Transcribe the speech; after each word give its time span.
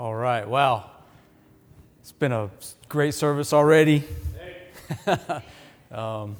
All 0.00 0.14
right. 0.14 0.48
Wow. 0.48 0.90
It's 2.00 2.10
been 2.10 2.32
a 2.32 2.48
great 2.88 3.12
service 3.12 3.52
already. 3.52 4.02
um, 5.92 6.36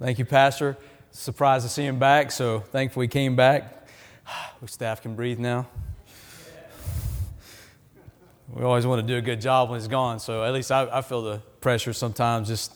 thank 0.00 0.18
you, 0.18 0.24
Pastor. 0.24 0.78
Surprised 1.10 1.66
to 1.66 1.70
see 1.70 1.84
him 1.84 1.98
back, 1.98 2.32
so 2.32 2.60
thankful 2.60 3.02
he 3.02 3.08
came 3.08 3.36
back. 3.36 3.86
We 4.62 4.68
staff 4.68 5.02
can 5.02 5.14
breathe 5.14 5.38
now. 5.38 5.66
We 8.48 8.62
always 8.62 8.86
want 8.86 9.06
to 9.06 9.06
do 9.06 9.18
a 9.18 9.20
good 9.20 9.42
job 9.42 9.68
when 9.68 9.78
he's 9.78 9.88
gone, 9.88 10.18
so 10.18 10.42
at 10.42 10.54
least 10.54 10.72
I, 10.72 10.88
I 10.90 11.02
feel 11.02 11.20
the 11.20 11.42
pressure 11.60 11.92
sometimes. 11.92 12.48
Just 12.48 12.72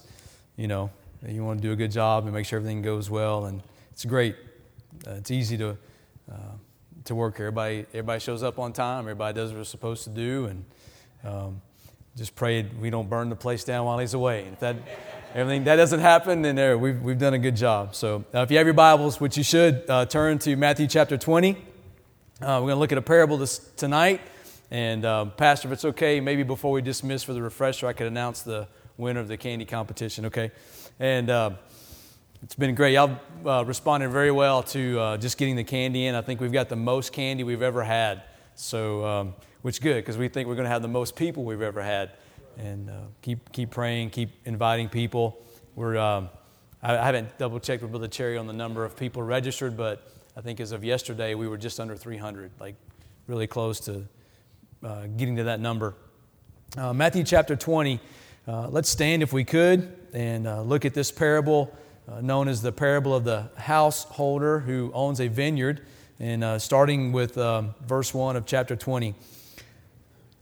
you 0.58 0.68
know, 0.68 0.90
you 1.26 1.46
want 1.46 1.62
to 1.62 1.66
do 1.66 1.72
a 1.72 1.76
good 1.76 1.92
job 1.92 2.24
and 2.24 2.34
make 2.34 2.44
sure 2.44 2.58
everything 2.58 2.82
goes 2.82 3.08
well, 3.08 3.46
and 3.46 3.62
it's 3.90 4.04
great. 4.04 4.36
Uh, 5.06 5.12
it's 5.12 5.30
easy 5.30 5.56
to. 5.56 5.78
Uh, 6.30 6.55
to 7.06 7.14
work 7.14 7.36
here. 7.36 7.46
Everybody, 7.46 7.86
everybody 7.90 8.20
shows 8.20 8.42
up 8.42 8.58
on 8.58 8.72
time. 8.72 9.00
Everybody 9.00 9.34
does 9.34 9.50
what 9.50 9.56
they're 9.56 9.64
supposed 9.64 10.04
to 10.04 10.10
do, 10.10 10.46
and 10.46 10.64
um, 11.24 11.62
just 12.16 12.34
pray 12.34 12.62
we 12.80 12.90
don't 12.90 13.08
burn 13.08 13.28
the 13.28 13.36
place 13.36 13.64
down 13.64 13.86
while 13.86 13.98
he's 13.98 14.14
away. 14.14 14.46
If 14.52 14.60
that 14.60 14.76
everything 15.34 15.64
that 15.64 15.76
doesn't 15.76 16.00
happen, 16.00 16.42
then 16.42 16.56
there 16.56 16.76
we've 16.76 17.00
we've 17.00 17.18
done 17.18 17.34
a 17.34 17.38
good 17.38 17.56
job. 17.56 17.94
So 17.94 18.24
uh, 18.34 18.40
if 18.40 18.50
you 18.50 18.58
have 18.58 18.66
your 18.66 18.74
Bibles, 18.74 19.20
which 19.20 19.36
you 19.36 19.44
should, 19.44 19.84
uh, 19.88 20.06
turn 20.06 20.38
to 20.40 20.56
Matthew 20.56 20.86
chapter 20.86 21.16
20. 21.16 21.52
Uh, 21.52 21.56
we're 22.38 22.58
going 22.60 22.68
to 22.68 22.76
look 22.76 22.92
at 22.92 22.98
a 22.98 23.02
parable 23.02 23.38
this, 23.38 23.58
tonight. 23.76 24.20
And 24.70 25.06
um, 25.06 25.30
Pastor, 25.30 25.68
if 25.68 25.72
it's 25.72 25.84
okay, 25.86 26.20
maybe 26.20 26.42
before 26.42 26.70
we 26.70 26.82
dismiss 26.82 27.22
for 27.22 27.32
the 27.32 27.40
refresher, 27.40 27.86
I 27.86 27.94
could 27.94 28.08
announce 28.08 28.42
the 28.42 28.68
winner 28.98 29.20
of 29.20 29.28
the 29.28 29.36
candy 29.36 29.64
competition. 29.64 30.26
Okay, 30.26 30.50
and. 31.00 31.56
It's 32.42 32.54
been 32.54 32.74
great. 32.74 32.92
Y'all 32.92 33.18
uh, 33.46 33.64
responded 33.64 34.10
very 34.10 34.30
well 34.30 34.62
to 34.64 35.00
uh, 35.00 35.16
just 35.16 35.38
getting 35.38 35.56
the 35.56 35.64
candy 35.64 36.06
in. 36.06 36.14
I 36.14 36.20
think 36.20 36.40
we've 36.40 36.52
got 36.52 36.68
the 36.68 36.76
most 36.76 37.12
candy 37.12 37.44
we've 37.44 37.62
ever 37.62 37.82
had, 37.82 38.24
so 38.54 39.04
um, 39.06 39.34
which 39.62 39.76
is 39.76 39.78
good 39.78 39.96
because 39.96 40.18
we 40.18 40.28
think 40.28 40.46
we're 40.46 40.54
going 40.54 40.66
to 40.66 40.70
have 40.70 40.82
the 40.82 40.88
most 40.88 41.16
people 41.16 41.44
we've 41.44 41.62
ever 41.62 41.82
had. 41.82 42.10
And 42.58 42.90
uh, 42.90 42.94
keep 43.22 43.50
keep 43.52 43.70
praying, 43.70 44.10
keep 44.10 44.30
inviting 44.44 44.90
people. 44.90 45.42
We're 45.76 45.96
um, 45.96 46.28
I, 46.82 46.98
I, 46.98 47.04
haven't 47.06 47.38
double 47.38 47.58
checked 47.58 47.82
with 47.82 47.90
Brother 47.90 48.08
Cherry 48.08 48.36
on 48.36 48.46
the 48.46 48.52
number 48.52 48.84
of 48.84 48.96
people 48.96 49.22
registered, 49.22 49.74
but 49.74 50.06
I 50.36 50.42
think 50.42 50.60
as 50.60 50.72
of 50.72 50.84
yesterday 50.84 51.34
we 51.34 51.48
were 51.48 51.58
just 51.58 51.80
under 51.80 51.96
300, 51.96 52.50
like 52.60 52.74
really 53.28 53.46
close 53.46 53.80
to 53.80 54.06
uh, 54.82 55.06
getting 55.16 55.36
to 55.36 55.44
that 55.44 55.60
number. 55.60 55.94
Uh, 56.76 56.92
Matthew 56.92 57.24
chapter 57.24 57.56
20. 57.56 57.98
Uh, 58.46 58.68
let's 58.68 58.88
stand 58.88 59.22
if 59.22 59.32
we 59.32 59.42
could 59.42 59.96
and 60.12 60.44
look 60.68 60.84
at 60.84 60.94
this 60.94 61.10
parable 61.10 61.74
uh, 62.10 62.20
known 62.20 62.48
as 62.48 62.62
the 62.62 62.72
parable 62.72 63.14
of 63.14 63.24
the 63.24 63.50
householder 63.56 64.60
who 64.60 64.90
owns 64.94 65.20
a 65.20 65.28
vineyard, 65.28 65.84
and 66.18 66.44
uh, 66.44 66.58
starting 66.58 67.12
with 67.12 67.36
um, 67.36 67.74
verse 67.84 68.14
1 68.14 68.36
of 68.36 68.46
chapter 68.46 68.76
20. 68.76 69.14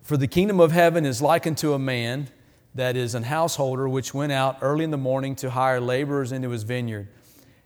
For 0.02 0.16
the 0.16 0.26
kingdom 0.26 0.60
of 0.60 0.72
heaven 0.72 1.06
is 1.06 1.22
likened 1.22 1.58
to 1.58 1.72
a 1.72 1.78
man 1.78 2.28
that 2.74 2.96
is 2.96 3.14
an 3.14 3.22
householder 3.22 3.88
which 3.88 4.12
went 4.12 4.32
out 4.32 4.58
early 4.60 4.84
in 4.84 4.90
the 4.90 4.98
morning 4.98 5.34
to 5.36 5.50
hire 5.50 5.80
laborers 5.80 6.32
into 6.32 6.50
his 6.50 6.64
vineyard. 6.64 7.08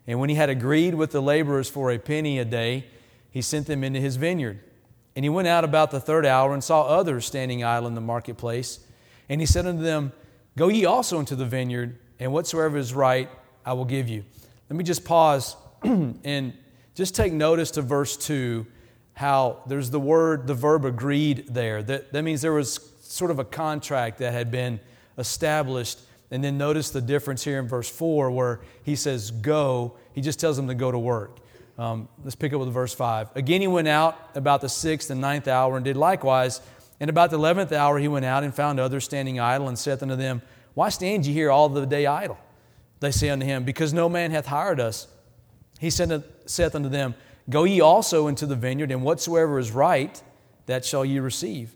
And 0.07 0.19
when 0.19 0.29
he 0.29 0.35
had 0.35 0.49
agreed 0.49 0.95
with 0.95 1.11
the 1.11 1.21
laborers 1.21 1.69
for 1.69 1.91
a 1.91 1.99
penny 1.99 2.39
a 2.39 2.45
day, 2.45 2.85
he 3.29 3.41
sent 3.41 3.67
them 3.67 3.83
into 3.83 3.99
his 3.99 4.15
vineyard. 4.15 4.59
And 5.15 5.25
he 5.25 5.29
went 5.29 5.47
out 5.47 5.63
about 5.63 5.91
the 5.91 5.99
third 5.99 6.25
hour 6.25 6.53
and 6.53 6.63
saw 6.63 6.83
others 6.83 7.25
standing 7.25 7.63
idle 7.63 7.87
in 7.87 7.95
the 7.95 8.01
marketplace. 8.01 8.79
And 9.27 9.41
he 9.41 9.45
said 9.45 9.65
unto 9.65 9.83
them, 9.83 10.13
Go 10.57 10.67
ye 10.67 10.85
also 10.85 11.19
into 11.19 11.35
the 11.35 11.45
vineyard, 11.45 11.99
and 12.19 12.31
whatsoever 12.31 12.77
is 12.77 12.93
right, 12.93 13.29
I 13.65 13.73
will 13.73 13.85
give 13.85 14.07
you. 14.07 14.23
Let 14.69 14.77
me 14.77 14.83
just 14.83 15.03
pause 15.03 15.55
and 15.83 16.53
just 16.95 17.15
take 17.15 17.33
notice 17.33 17.71
to 17.71 17.81
verse 17.81 18.17
2 18.17 18.65
how 19.13 19.61
there's 19.67 19.89
the 19.89 19.99
word, 19.99 20.47
the 20.47 20.53
verb 20.53 20.85
agreed 20.85 21.45
there. 21.49 21.83
That, 21.83 22.13
that 22.13 22.21
means 22.21 22.41
there 22.41 22.53
was 22.53 22.79
sort 23.01 23.31
of 23.31 23.39
a 23.39 23.43
contract 23.43 24.19
that 24.19 24.31
had 24.31 24.49
been 24.49 24.79
established. 25.17 25.99
And 26.31 26.43
then 26.43 26.57
notice 26.57 26.91
the 26.91 27.01
difference 27.01 27.43
here 27.43 27.59
in 27.59 27.67
verse 27.67 27.89
4 27.89 28.31
where 28.31 28.61
he 28.83 28.95
says, 28.95 29.31
Go. 29.31 29.97
He 30.13 30.21
just 30.21 30.39
tells 30.39 30.55
them 30.55 30.67
to 30.67 30.75
go 30.75 30.91
to 30.91 30.99
work. 30.99 31.37
Um, 31.77 32.07
let's 32.23 32.35
pick 32.35 32.53
up 32.53 32.59
with 32.59 32.69
verse 32.69 32.93
5. 32.93 33.29
Again, 33.35 33.61
he 33.61 33.67
went 33.67 33.87
out 33.87 34.17
about 34.35 34.61
the 34.61 34.69
sixth 34.69 35.09
and 35.09 35.19
ninth 35.19 35.47
hour 35.47 35.75
and 35.75 35.83
did 35.83 35.97
likewise. 35.97 36.61
And 36.99 37.09
about 37.09 37.29
the 37.29 37.37
eleventh 37.37 37.71
hour, 37.71 37.97
he 37.97 38.07
went 38.07 38.25
out 38.25 38.43
and 38.43 38.53
found 38.53 38.79
others 38.79 39.05
standing 39.05 39.39
idle 39.39 39.69
and 39.69 39.79
saith 39.79 40.03
unto 40.03 40.15
them, 40.15 40.41
Why 40.73 40.89
stand 40.89 41.25
ye 41.25 41.33
here 41.33 41.51
all 41.51 41.69
the 41.69 41.85
day 41.85 42.05
idle? 42.05 42.37
They 42.99 43.11
say 43.11 43.29
unto 43.29 43.45
him, 43.45 43.63
Because 43.63 43.93
no 43.93 44.09
man 44.09 44.31
hath 44.31 44.47
hired 44.47 44.79
us. 44.79 45.07
He 45.79 45.89
saith 45.89 46.75
unto 46.75 46.89
them, 46.89 47.15
Go 47.49 47.63
ye 47.63 47.81
also 47.81 48.27
into 48.27 48.45
the 48.45 48.55
vineyard, 48.55 48.91
and 48.91 49.03
whatsoever 49.03 49.57
is 49.57 49.71
right, 49.71 50.21
that 50.65 50.85
shall 50.85 51.05
ye 51.05 51.19
receive. 51.19 51.73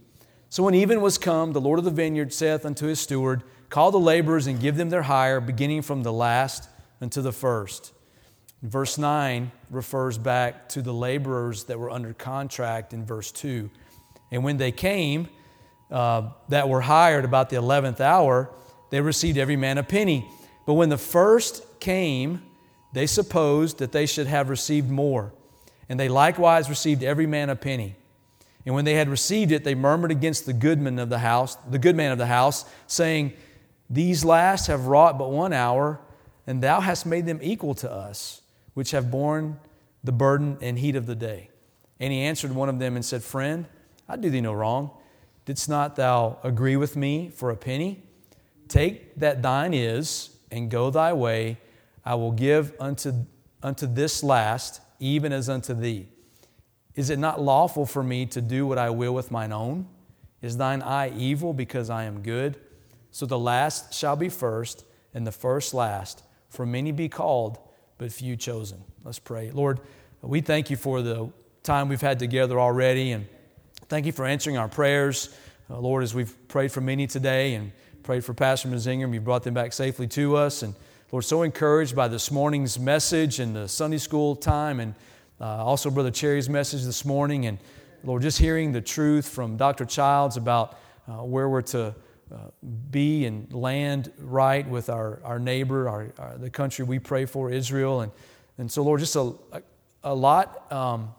So 0.50 0.62
when 0.63 0.75
even 0.75 1.01
was 1.01 1.17
come, 1.17 1.53
the 1.53 1.62
Lord 1.62 1.79
of 1.79 1.85
the 1.85 1.91
vineyard 1.91 2.33
saith 2.33 2.66
unto 2.66 2.85
his 2.85 3.00
steward, 3.00 3.44
Call 3.69 3.89
the 3.89 4.00
laborers 4.00 4.45
and 4.45 4.59
give 4.59 4.75
them 4.75 4.89
their 4.89 5.01
hire, 5.01 5.41
beginning 5.41 5.81
from 5.81 6.03
the 6.03 6.13
last 6.13 6.69
unto 7.01 7.22
the 7.22 7.31
first. 7.31 7.91
Verse 8.62 8.97
9 8.97 9.51
refers 9.72 10.17
back 10.17 10.69
to 10.69 10.81
the 10.81 10.94
laborers 10.94 11.63
that 11.66 11.79
were 11.79 11.89
under 11.89 12.13
contract 12.13 12.94
in 12.94 13.06
verse 13.06 13.31
2. 13.31 13.69
And 14.31 14.44
when 14.44 14.57
they 14.57 14.72
came, 14.72 15.28
uh, 15.94 16.29
that 16.50 16.69
were 16.69 16.81
hired 16.81 17.25
about 17.25 17.50
the 17.50 17.56
11th 17.56 18.00
hour, 18.00 18.50
they 18.89 19.01
received 19.01 19.38
every 19.38 19.56
man 19.56 19.78
a 19.78 19.83
penny. 19.83 20.28
But 20.66 20.74
when 20.74 20.90
the 20.90 20.97
first 20.97 21.79
came, 21.79 22.41
they 22.94 23.07
supposed 23.07 23.79
that 23.79 23.91
they 23.91 24.06
should 24.06 24.28
have 24.28 24.50
received 24.50 24.90
more. 24.90 25.34
And 25.90 26.00
they 26.00 26.09
likewise 26.09 26.69
received 26.69 27.03
every 27.03 27.28
man 27.28 27.50
a 27.50 27.56
penny. 27.56 27.96
And 28.66 28.74
when 28.74 28.85
they 28.85 28.94
had 28.94 29.09
received 29.09 29.51
it, 29.51 29.63
they 29.63 29.75
murmured 29.75 30.12
against 30.12 30.46
the 30.46 30.53
goodman 30.53 31.00
of 31.00 31.09
the 31.09 31.19
house, 31.19 31.56
the 31.69 31.79
good 31.79 31.96
man 31.96 32.12
of 32.12 32.18
the 32.18 32.28
house, 32.28 32.66
saying, 32.88 33.34
These 33.90 34.24
last 34.24 34.68
have 34.68 34.88
wrought 34.88 35.18
but 35.18 35.31
one 35.31 35.51
hour, 35.51 36.00
and 36.47 36.62
thou 36.62 36.80
hast 36.80 37.06
made 37.06 37.25
them 37.25 37.40
equal 37.41 37.75
to 37.75 37.91
us, 37.91 38.41
which 38.74 38.91
have 38.91 39.12
borne 39.12 39.59
the 40.03 40.13
burden 40.13 40.57
and 40.62 40.80
heat 40.80 40.95
of 40.95 41.06
the 41.06 41.16
day. 41.16 41.50
And 42.00 42.13
he 42.13 42.19
answered 42.22 42.51
one 42.51 42.69
of 42.69 42.80
them 42.80 42.95
and 42.95 43.03
said, 43.03 43.24
Friend, 43.24 43.66
I 44.07 44.16
do 44.16 44.30
thee 44.30 44.41
no 44.41 44.53
wrong. 44.53 44.91
Didst 45.45 45.68
not 45.68 45.97
thou 45.97 46.38
agree 46.44 46.78
with 46.78 46.95
me 46.95 47.30
for 47.30 47.50
a 47.51 47.56
penny? 47.57 48.01
Take 48.69 49.16
that 49.19 49.41
thine 49.41 49.74
is 49.74 50.32
and 50.53 50.69
go 50.69 50.89
thy 50.91 51.11
way. 51.13 51.57
I 52.05 52.15
will 52.15 52.31
give 52.31 52.73
unto, 52.79 53.13
unto 53.61 53.87
this 53.87 54.23
last, 54.23 54.81
even 54.99 55.33
as 55.33 55.49
unto 55.49 55.73
thee. 55.73 56.07
Is 56.95 57.09
it 57.09 57.17
not 57.17 57.41
lawful 57.41 57.85
for 57.85 58.03
me 58.03 58.27
to 58.27 58.41
do 58.41 58.67
what 58.67 58.77
I 58.77 58.91
will 58.91 59.13
with 59.13 59.31
mine 59.31 59.51
own? 59.51 59.87
Is 60.41 60.57
thine 60.57 60.81
eye 60.81 61.11
evil 61.17 61.53
because 61.53 61.89
I 61.89 62.03
am 62.03 62.21
good? 62.21 62.57
So 63.11 63.25
the 63.25 63.39
last 63.39 63.93
shall 63.93 64.15
be 64.15 64.29
first, 64.29 64.85
and 65.13 65.25
the 65.25 65.31
first 65.31 65.73
last. 65.73 66.23
For 66.49 66.65
many 66.65 66.91
be 66.91 67.09
called, 67.09 67.57
but 67.97 68.11
few 68.11 68.35
chosen. 68.35 68.83
Let's 69.03 69.19
pray. 69.19 69.49
Lord, 69.51 69.79
we 70.21 70.41
thank 70.41 70.69
you 70.69 70.77
for 70.77 71.01
the 71.01 71.31
time 71.63 71.89
we've 71.89 72.01
had 72.01 72.19
together 72.19 72.59
already, 72.59 73.11
and 73.11 73.27
thank 73.87 74.05
you 74.05 74.11
for 74.11 74.25
answering 74.25 74.57
our 74.57 74.67
prayers. 74.67 75.35
Uh, 75.69 75.79
Lord, 75.79 76.03
as 76.03 76.13
we've 76.13 76.47
prayed 76.47 76.71
for 76.71 76.81
many 76.81 77.07
today 77.07 77.55
and 77.55 77.71
prayed 78.03 78.25
for 78.25 78.33
Pastor 78.33 78.67
Mazingham. 78.67 79.13
You 79.13 79.21
brought 79.21 79.43
them 79.43 79.53
back 79.53 79.71
safely 79.71 80.07
to 80.07 80.35
us. 80.35 80.61
And 80.61 80.75
Lord, 81.11 81.23
so 81.23 81.43
encouraged 81.43 81.95
by 81.95 82.09
this 82.09 82.31
morning's 82.31 82.77
message 82.77 83.39
and 83.39 83.55
the 83.55 83.69
Sunday 83.69 83.97
school 83.97 84.35
time, 84.35 84.81
and 84.81 84.93
uh, 85.39 85.63
also 85.63 85.89
Brother 85.89 86.11
Cherry's 86.11 86.49
message 86.49 86.83
this 86.83 87.05
morning. 87.05 87.45
And 87.45 87.59
Lord, 88.03 88.21
just 88.21 88.37
hearing 88.39 88.73
the 88.73 88.81
truth 88.81 89.29
from 89.29 89.55
Dr. 89.55 89.85
Childs 89.85 90.35
about 90.35 90.77
uh, 91.07 91.23
where 91.23 91.47
we're 91.47 91.61
to 91.61 91.95
uh, 92.29 92.37
be 92.91 93.25
and 93.25 93.51
land 93.53 94.11
right 94.17 94.67
with 94.67 94.89
our, 94.89 95.21
our 95.23 95.39
neighbor, 95.39 95.87
our, 95.87 96.11
our, 96.19 96.37
the 96.37 96.49
country 96.49 96.83
we 96.83 96.99
pray 96.99 97.23
for, 97.23 97.51
Israel. 97.51 98.01
And, 98.01 98.11
and 98.57 98.69
so, 98.69 98.83
Lord, 98.83 98.99
just 98.99 99.15
a, 99.15 99.33
a 100.03 100.13
lot 100.13 100.69
um, 100.73 101.15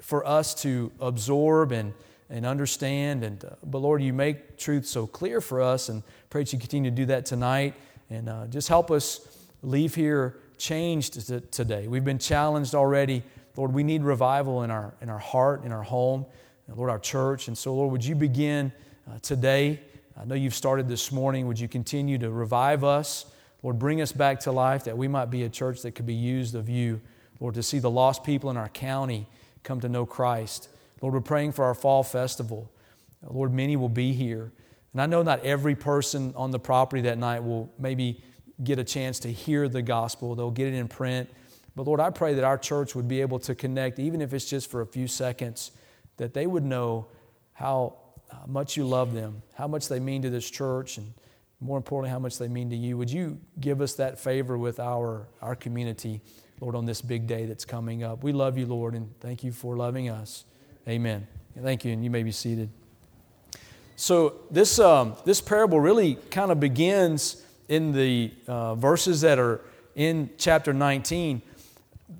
for 0.00 0.26
us 0.26 0.54
to 0.62 0.90
absorb 1.00 1.70
and 1.72 1.92
and 2.30 2.44
understand. 2.46 3.24
And, 3.24 3.44
uh, 3.44 3.50
but 3.64 3.78
Lord, 3.78 4.02
you 4.02 4.12
make 4.12 4.58
truth 4.58 4.86
so 4.86 5.06
clear 5.06 5.40
for 5.40 5.60
us, 5.60 5.88
and 5.88 6.02
pray 6.30 6.42
that 6.42 6.52
you 6.52 6.58
continue 6.58 6.90
to 6.90 6.96
do 6.96 7.06
that 7.06 7.26
tonight. 7.26 7.74
And 8.10 8.28
uh, 8.28 8.46
just 8.46 8.68
help 8.68 8.90
us 8.90 9.26
leave 9.62 9.94
here 9.94 10.36
changed 10.58 11.28
t- 11.28 11.40
today. 11.50 11.86
We've 11.88 12.04
been 12.04 12.18
challenged 12.18 12.74
already. 12.74 13.22
Lord, 13.56 13.72
we 13.72 13.82
need 13.82 14.02
revival 14.02 14.62
in 14.62 14.70
our, 14.70 14.94
in 15.00 15.08
our 15.08 15.18
heart, 15.18 15.64
in 15.64 15.72
our 15.72 15.82
home, 15.82 16.26
and 16.66 16.76
Lord, 16.76 16.90
our 16.90 16.98
church. 16.98 17.48
And 17.48 17.56
so, 17.56 17.74
Lord, 17.74 17.92
would 17.92 18.04
you 18.04 18.14
begin 18.14 18.72
uh, 19.08 19.18
today? 19.20 19.80
I 20.20 20.24
know 20.24 20.34
you've 20.34 20.54
started 20.54 20.88
this 20.88 21.12
morning. 21.12 21.46
Would 21.46 21.58
you 21.58 21.68
continue 21.68 22.18
to 22.18 22.30
revive 22.30 22.84
us? 22.84 23.26
Lord, 23.62 23.78
bring 23.78 24.00
us 24.00 24.12
back 24.12 24.40
to 24.40 24.52
life 24.52 24.84
that 24.84 24.96
we 24.96 25.08
might 25.08 25.30
be 25.30 25.42
a 25.44 25.48
church 25.48 25.82
that 25.82 25.92
could 25.92 26.06
be 26.06 26.14
used 26.14 26.54
of 26.54 26.68
you. 26.68 27.00
Lord, 27.40 27.54
to 27.54 27.62
see 27.62 27.78
the 27.78 27.90
lost 27.90 28.24
people 28.24 28.50
in 28.50 28.56
our 28.56 28.68
county 28.68 29.26
come 29.62 29.80
to 29.80 29.88
know 29.88 30.06
Christ. 30.06 30.68
Lord, 31.00 31.14
we're 31.14 31.20
praying 31.20 31.52
for 31.52 31.64
our 31.64 31.74
fall 31.74 32.02
festival. 32.02 32.70
Lord, 33.28 33.52
many 33.52 33.76
will 33.76 33.88
be 33.88 34.12
here. 34.12 34.52
And 34.92 35.02
I 35.02 35.06
know 35.06 35.22
not 35.22 35.44
every 35.44 35.74
person 35.74 36.32
on 36.36 36.50
the 36.50 36.58
property 36.58 37.02
that 37.02 37.18
night 37.18 37.44
will 37.44 37.72
maybe 37.78 38.22
get 38.62 38.78
a 38.78 38.84
chance 38.84 39.20
to 39.20 39.28
hear 39.32 39.68
the 39.68 39.82
gospel, 39.82 40.34
they'll 40.34 40.50
get 40.50 40.68
it 40.68 40.74
in 40.74 40.88
print. 40.88 41.28
But 41.76 41.86
Lord, 41.86 42.00
I 42.00 42.10
pray 42.10 42.34
that 42.34 42.44
our 42.44 42.58
church 42.58 42.96
would 42.96 43.06
be 43.06 43.20
able 43.20 43.38
to 43.40 43.54
connect, 43.54 44.00
even 44.00 44.20
if 44.20 44.34
it's 44.34 44.46
just 44.46 44.68
for 44.68 44.80
a 44.80 44.86
few 44.86 45.06
seconds, 45.06 45.70
that 46.16 46.34
they 46.34 46.46
would 46.46 46.64
know 46.64 47.06
how 47.52 47.94
how 48.30 48.44
much 48.46 48.76
you 48.76 48.86
love 48.86 49.14
them, 49.14 49.42
how 49.54 49.66
much 49.66 49.88
they 49.88 50.00
mean 50.00 50.22
to 50.22 50.30
this 50.30 50.48
church, 50.48 50.98
and 50.98 51.12
more 51.60 51.76
importantly, 51.76 52.10
how 52.10 52.18
much 52.18 52.38
they 52.38 52.48
mean 52.48 52.70
to 52.70 52.76
you. 52.76 52.96
Would 52.96 53.10
you 53.10 53.38
give 53.58 53.80
us 53.80 53.94
that 53.94 54.18
favor 54.18 54.56
with 54.56 54.78
our, 54.78 55.28
our 55.40 55.56
community, 55.56 56.20
Lord, 56.60 56.74
on 56.74 56.84
this 56.84 57.00
big 57.00 57.26
day 57.26 57.46
that's 57.46 57.64
coming 57.64 58.02
up? 58.02 58.22
We 58.22 58.32
love 58.32 58.58
you, 58.58 58.66
Lord, 58.66 58.94
and 58.94 59.12
thank 59.20 59.42
you 59.42 59.52
for 59.52 59.76
loving 59.76 60.08
us. 60.08 60.44
Amen. 60.88 61.26
Thank 61.60 61.84
you, 61.84 61.92
and 61.92 62.02
you 62.02 62.08
may 62.08 62.22
be 62.22 62.32
seated. 62.32 62.70
So, 63.96 64.36
this, 64.50 64.78
um, 64.78 65.16
this 65.26 65.38
parable 65.38 65.78
really 65.78 66.14
kind 66.30 66.50
of 66.50 66.60
begins 66.60 67.44
in 67.68 67.92
the 67.92 68.32
uh, 68.46 68.74
verses 68.74 69.20
that 69.20 69.38
are 69.38 69.60
in 69.94 70.30
chapter 70.38 70.72
19. 70.72 71.42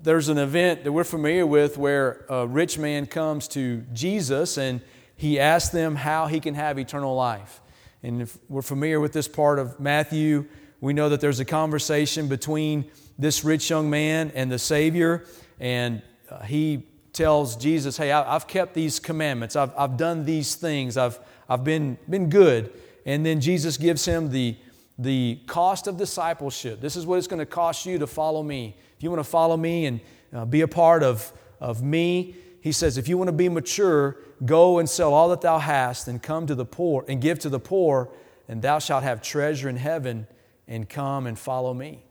There's 0.02 0.28
an 0.28 0.36
event 0.36 0.84
that 0.84 0.92
we're 0.92 1.04
familiar 1.04 1.46
with 1.46 1.78
where 1.78 2.26
a 2.28 2.46
rich 2.46 2.76
man 2.76 3.06
comes 3.06 3.48
to 3.48 3.86
Jesus 3.94 4.58
and 4.58 4.82
he 5.16 5.40
asks 5.40 5.70
them 5.70 5.96
how 5.96 6.26
he 6.26 6.38
can 6.38 6.52
have 6.52 6.78
eternal 6.78 7.14
life. 7.14 7.62
And 8.02 8.20
if 8.20 8.36
we're 8.50 8.60
familiar 8.60 9.00
with 9.00 9.14
this 9.14 9.28
part 9.28 9.58
of 9.58 9.80
Matthew, 9.80 10.46
we 10.82 10.92
know 10.92 11.08
that 11.08 11.22
there's 11.22 11.40
a 11.40 11.46
conversation 11.46 12.28
between 12.28 12.90
this 13.18 13.44
rich 13.44 13.70
young 13.70 13.88
man 13.88 14.30
and 14.34 14.52
the 14.52 14.58
Savior, 14.58 15.24
and 15.58 16.02
uh, 16.30 16.42
he 16.42 16.84
tells 17.18 17.56
Jesus, 17.56 17.96
Hey, 17.96 18.12
I've 18.12 18.46
kept 18.46 18.74
these 18.74 19.00
commandments, 19.00 19.56
I've, 19.56 19.72
I've 19.76 19.96
done 19.96 20.24
these 20.24 20.54
things, 20.54 20.96
I've, 20.96 21.18
I've 21.48 21.64
been, 21.64 21.98
been 22.08 22.30
good. 22.30 22.72
And 23.04 23.26
then 23.26 23.40
Jesus 23.40 23.76
gives 23.76 24.04
him 24.04 24.30
the, 24.30 24.56
the 24.98 25.40
cost 25.48 25.88
of 25.88 25.96
discipleship. 25.96 26.80
This 26.80 26.94
is 26.94 27.06
what 27.06 27.18
it's 27.18 27.26
going 27.26 27.40
to 27.40 27.46
cost 27.46 27.86
you 27.86 27.98
to 27.98 28.06
follow 28.06 28.44
me. 28.44 28.76
If 28.96 29.02
you 29.02 29.10
want 29.10 29.18
to 29.18 29.28
follow 29.28 29.56
me 29.56 29.86
and 29.86 30.00
uh, 30.32 30.44
be 30.44 30.60
a 30.60 30.68
part 30.68 31.02
of, 31.02 31.32
of 31.60 31.82
me, 31.82 32.36
he 32.60 32.70
says, 32.70 32.98
if 32.98 33.08
you 33.08 33.18
want 33.18 33.28
to 33.28 33.32
be 33.32 33.48
mature, 33.48 34.16
go 34.44 34.78
and 34.78 34.88
sell 34.88 35.12
all 35.12 35.28
that 35.30 35.40
thou 35.40 35.58
hast 35.58 36.06
and 36.06 36.22
come 36.22 36.46
to 36.46 36.54
the 36.54 36.64
poor 36.64 37.04
and 37.08 37.20
give 37.20 37.40
to 37.40 37.48
the 37.48 37.58
poor, 37.58 38.10
and 38.46 38.62
thou 38.62 38.78
shalt 38.78 39.02
have 39.02 39.22
treasure 39.22 39.68
in 39.68 39.76
heaven, 39.76 40.28
and 40.68 40.88
come 40.88 41.26
and 41.26 41.36
follow 41.36 41.74
me. 41.74 42.04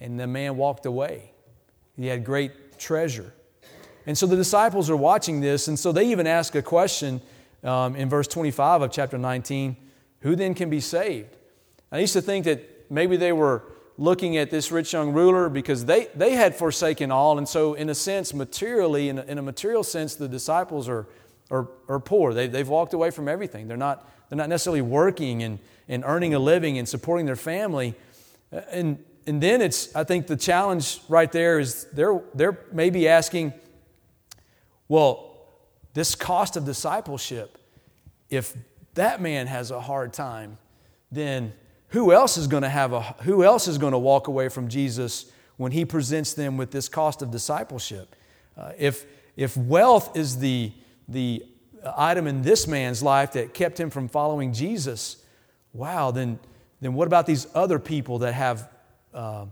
And 0.00 0.18
the 0.18 0.26
man 0.26 0.56
walked 0.56 0.86
away. 0.86 1.32
He 1.96 2.06
had 2.06 2.24
great 2.24 2.78
treasure. 2.78 3.34
And 4.06 4.16
so 4.16 4.26
the 4.26 4.36
disciples 4.36 4.90
are 4.90 4.96
watching 4.96 5.40
this, 5.40 5.68
and 5.68 5.78
so 5.78 5.92
they 5.92 6.10
even 6.10 6.26
ask 6.26 6.54
a 6.54 6.62
question 6.62 7.20
um, 7.62 7.94
in 7.94 8.08
verse 8.08 8.26
25 8.26 8.82
of 8.82 8.90
chapter 8.90 9.18
19 9.18 9.76
Who 10.20 10.36
then 10.36 10.54
can 10.54 10.70
be 10.70 10.80
saved? 10.80 11.36
I 11.90 11.98
used 11.98 12.14
to 12.14 12.22
think 12.22 12.44
that 12.46 12.90
maybe 12.90 13.16
they 13.16 13.32
were 13.32 13.62
looking 13.98 14.36
at 14.36 14.50
this 14.50 14.72
rich 14.72 14.92
young 14.92 15.12
ruler 15.12 15.48
because 15.48 15.84
they, 15.84 16.06
they 16.14 16.32
had 16.32 16.54
forsaken 16.54 17.10
all. 17.10 17.38
And 17.38 17.48
so, 17.48 17.74
in 17.74 17.88
a 17.90 17.94
sense, 17.94 18.32
materially, 18.32 19.08
in 19.08 19.18
a, 19.18 19.22
in 19.22 19.38
a 19.38 19.42
material 19.42 19.84
sense, 19.84 20.14
the 20.14 20.28
disciples 20.28 20.88
are, 20.88 21.06
are, 21.50 21.68
are 21.88 22.00
poor. 22.00 22.32
They, 22.32 22.46
they've 22.46 22.68
walked 22.68 22.94
away 22.94 23.10
from 23.10 23.28
everything. 23.28 23.68
They're 23.68 23.76
not, 23.76 24.08
they're 24.28 24.38
not 24.38 24.48
necessarily 24.48 24.80
working 24.80 25.42
and, 25.42 25.58
and 25.88 26.02
earning 26.06 26.34
a 26.34 26.38
living 26.38 26.78
and 26.78 26.88
supporting 26.88 27.26
their 27.26 27.36
family. 27.36 27.94
And, 28.50 28.98
and 29.26 29.42
then 29.42 29.60
it's, 29.60 29.94
I 29.94 30.04
think 30.04 30.26
the 30.26 30.36
challenge 30.36 31.00
right 31.08 31.30
there 31.30 31.58
is 31.58 31.86
they're, 31.92 32.20
they're 32.34 32.58
maybe 32.72 33.08
asking, 33.08 33.52
well, 34.92 35.38
this 35.94 36.14
cost 36.14 36.58
of 36.58 36.66
discipleship, 36.66 37.56
if 38.28 38.54
that 38.92 39.22
man 39.22 39.46
has 39.46 39.70
a 39.70 39.80
hard 39.80 40.12
time, 40.12 40.58
then 41.10 41.54
who 41.88 42.12
else 42.12 42.36
is 42.36 42.46
going 42.46 42.62
to 42.62 42.68
have 42.68 42.92
a 42.92 43.00
who 43.22 43.42
else 43.42 43.68
is 43.68 43.78
going 43.78 43.92
to 43.92 43.98
walk 43.98 44.28
away 44.28 44.50
from 44.50 44.68
Jesus 44.68 45.32
when 45.56 45.72
he 45.72 45.86
presents 45.86 46.34
them 46.34 46.58
with 46.58 46.72
this 46.72 46.90
cost 46.90 47.22
of 47.22 47.30
discipleship? 47.30 48.14
Uh, 48.54 48.72
if 48.76 49.06
if 49.34 49.56
wealth 49.56 50.14
is 50.14 50.40
the 50.40 50.70
the 51.08 51.42
item 51.96 52.26
in 52.26 52.42
this 52.42 52.66
man's 52.66 53.02
life 53.02 53.32
that 53.32 53.54
kept 53.54 53.80
him 53.80 53.88
from 53.88 54.08
following 54.08 54.52
Jesus, 54.52 55.24
wow, 55.72 56.10
then 56.10 56.38
then 56.82 56.92
what 56.92 57.06
about 57.06 57.24
these 57.24 57.46
other 57.54 57.78
people 57.78 58.18
that 58.18 58.34
have 58.34 58.68
uh, 59.14 59.46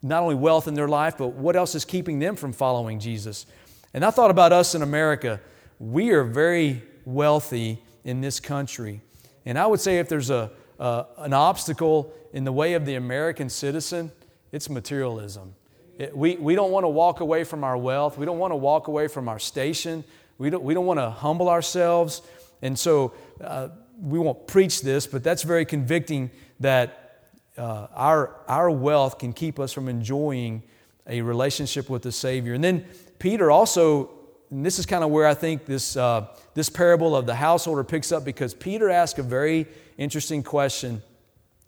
not 0.00 0.22
only 0.22 0.36
wealth 0.36 0.68
in 0.68 0.74
their 0.74 0.86
life, 0.86 1.18
but 1.18 1.32
what 1.32 1.56
else 1.56 1.74
is 1.74 1.84
keeping 1.84 2.20
them 2.20 2.36
from 2.36 2.52
following 2.52 3.00
Jesus? 3.00 3.46
And 3.94 4.04
I 4.04 4.10
thought 4.10 4.30
about 4.30 4.52
us 4.52 4.74
in 4.74 4.82
America 4.82 5.40
we 5.78 6.10
are 6.10 6.24
very 6.24 6.82
wealthy 7.04 7.82
in 8.04 8.20
this 8.20 8.40
country. 8.40 9.02
And 9.44 9.58
I 9.58 9.66
would 9.66 9.80
say 9.80 9.98
if 9.98 10.08
there's 10.08 10.30
a, 10.30 10.50
an 10.78 11.32
obstacle 11.32 12.12
in 12.32 12.44
the 12.44 12.52
way 12.52 12.74
of 12.74 12.86
the 12.86 12.94
American 12.94 13.48
citizen, 13.48 14.10
it's 14.52 14.70
materialism. 14.70 15.54
It, 15.98 16.16
we, 16.16 16.36
we 16.36 16.54
don't 16.54 16.70
want 16.70 16.84
to 16.84 16.88
walk 16.88 17.20
away 17.20 17.44
from 17.44 17.64
our 17.64 17.76
wealth. 17.76 18.18
We 18.18 18.26
don't 18.26 18.38
want 18.38 18.52
to 18.52 18.56
walk 18.56 18.88
away 18.88 19.08
from 19.08 19.28
our 19.28 19.38
station. 19.38 20.04
We 20.38 20.50
don't, 20.50 20.62
we 20.62 20.74
don't 20.74 20.86
want 20.86 20.98
to 21.00 21.10
humble 21.10 21.48
ourselves. 21.48 22.22
And 22.62 22.78
so 22.78 23.14
uh, 23.42 23.68
we 24.00 24.18
won't 24.18 24.46
preach 24.46 24.82
this, 24.82 25.06
but 25.06 25.22
that's 25.22 25.42
very 25.42 25.64
convicting 25.64 26.30
that 26.60 27.22
uh, 27.56 27.86
our, 27.94 28.36
our 28.48 28.70
wealth 28.70 29.18
can 29.18 29.32
keep 29.32 29.58
us 29.58 29.72
from 29.72 29.88
enjoying 29.88 30.62
a 31.06 31.22
relationship 31.22 31.88
with 31.88 32.02
the 32.02 32.12
Savior. 32.12 32.52
And 32.52 32.62
then 32.62 32.84
Peter 33.18 33.50
also 33.50 34.16
and 34.50 34.64
this 34.64 34.78
is 34.78 34.86
kind 34.86 35.02
of 35.02 35.10
where 35.10 35.26
I 35.26 35.34
think 35.34 35.66
this, 35.66 35.96
uh, 35.96 36.28
this 36.54 36.68
parable 36.68 37.16
of 37.16 37.26
the 37.26 37.34
householder 37.34 37.82
picks 37.82 38.12
up 38.12 38.24
because 38.24 38.54
Peter 38.54 38.88
asks 38.88 39.18
a 39.18 39.22
very 39.22 39.66
interesting 39.98 40.42
question. 40.42 41.02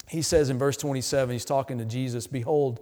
He 0.09 0.23
says 0.23 0.49
in 0.49 0.59
verse 0.59 0.77
27, 0.77 1.33
he's 1.33 1.45
talking 1.45 1.79
to 1.79 1.85
Jesus, 1.85 2.27
Behold, 2.27 2.81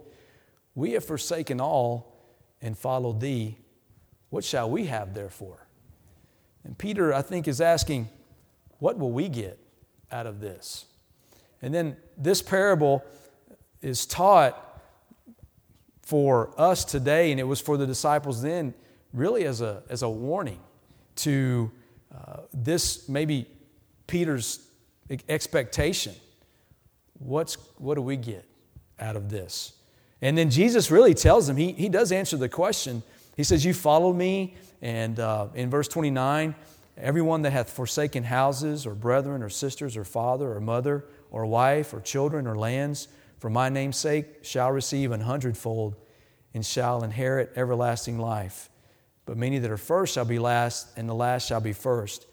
we 0.75 0.91
have 0.91 1.03
forsaken 1.03 1.59
all 1.59 2.15
and 2.61 2.77
followed 2.77 3.19
thee. 3.19 3.57
What 4.29 4.43
shall 4.43 4.69
we 4.69 4.85
have 4.85 5.13
therefore? 5.13 5.67
And 6.63 6.77
Peter, 6.77 7.13
I 7.13 7.21
think, 7.21 7.47
is 7.47 7.59
asking, 7.59 8.09
What 8.79 8.97
will 8.97 9.11
we 9.11 9.29
get 9.29 9.59
out 10.11 10.27
of 10.27 10.39
this? 10.39 10.85
And 11.61 11.73
then 11.73 11.97
this 12.17 12.41
parable 12.41 13.03
is 13.81 14.05
taught 14.05 14.63
for 16.07 16.53
us 16.57 16.85
today, 16.85 17.31
and 17.31 17.39
it 17.39 17.43
was 17.43 17.59
for 17.59 17.75
the 17.75 17.85
disciples 17.85 18.41
then 18.41 18.73
really 19.11 19.43
as 19.43 19.59
a, 19.59 19.83
as 19.89 20.03
a 20.03 20.09
warning 20.09 20.59
to 21.17 21.69
uh, 22.15 22.43
this 22.53 23.09
maybe 23.09 23.45
Peter's 24.07 24.65
expectation. 25.27 26.15
What's, 27.19 27.55
what 27.77 27.95
do 27.95 28.01
we 28.01 28.15
get 28.15 28.45
out 29.01 29.17
of 29.17 29.29
this? 29.29 29.73
And 30.21 30.37
then 30.37 30.49
Jesus 30.49 30.89
really 30.89 31.13
tells 31.13 31.45
them, 31.45 31.57
he, 31.57 31.73
he 31.73 31.89
does 31.89 32.13
answer 32.13 32.37
the 32.37 32.47
question. 32.47 33.03
He 33.35 33.43
says, 33.43 33.65
You 33.65 33.73
follow 33.73 34.13
me. 34.13 34.55
And 34.81 35.19
uh, 35.19 35.47
in 35.55 35.69
verse 35.69 35.89
29, 35.89 36.55
everyone 36.97 37.41
that 37.41 37.51
hath 37.51 37.69
forsaken 37.69 38.23
houses 38.23 38.85
or 38.85 38.95
brethren 38.95 39.43
or 39.43 39.49
sisters 39.49 39.97
or 39.97 40.05
father 40.05 40.53
or 40.53 40.61
mother 40.61 41.03
or 41.31 41.45
wife 41.45 41.93
or 41.93 41.99
children 41.99 42.47
or 42.47 42.55
lands 42.55 43.09
for 43.39 43.49
my 43.49 43.67
name's 43.67 43.97
sake 43.97 44.25
shall 44.43 44.71
receive 44.71 45.11
an 45.11 45.21
hundredfold 45.21 45.95
and 46.57 46.65
shall 46.65 47.03
inherit 47.03 47.53
everlasting 47.55 48.17
life. 48.17 48.71
But 49.27 49.37
many 49.37 49.59
that 49.59 49.69
are 49.69 49.77
first 49.77 50.15
shall 50.15 50.25
be 50.25 50.39
last, 50.39 50.87
and 50.97 51.07
the 51.07 51.13
last 51.13 51.47
shall 51.47 51.61
be 51.61 51.71
first. 51.71 52.25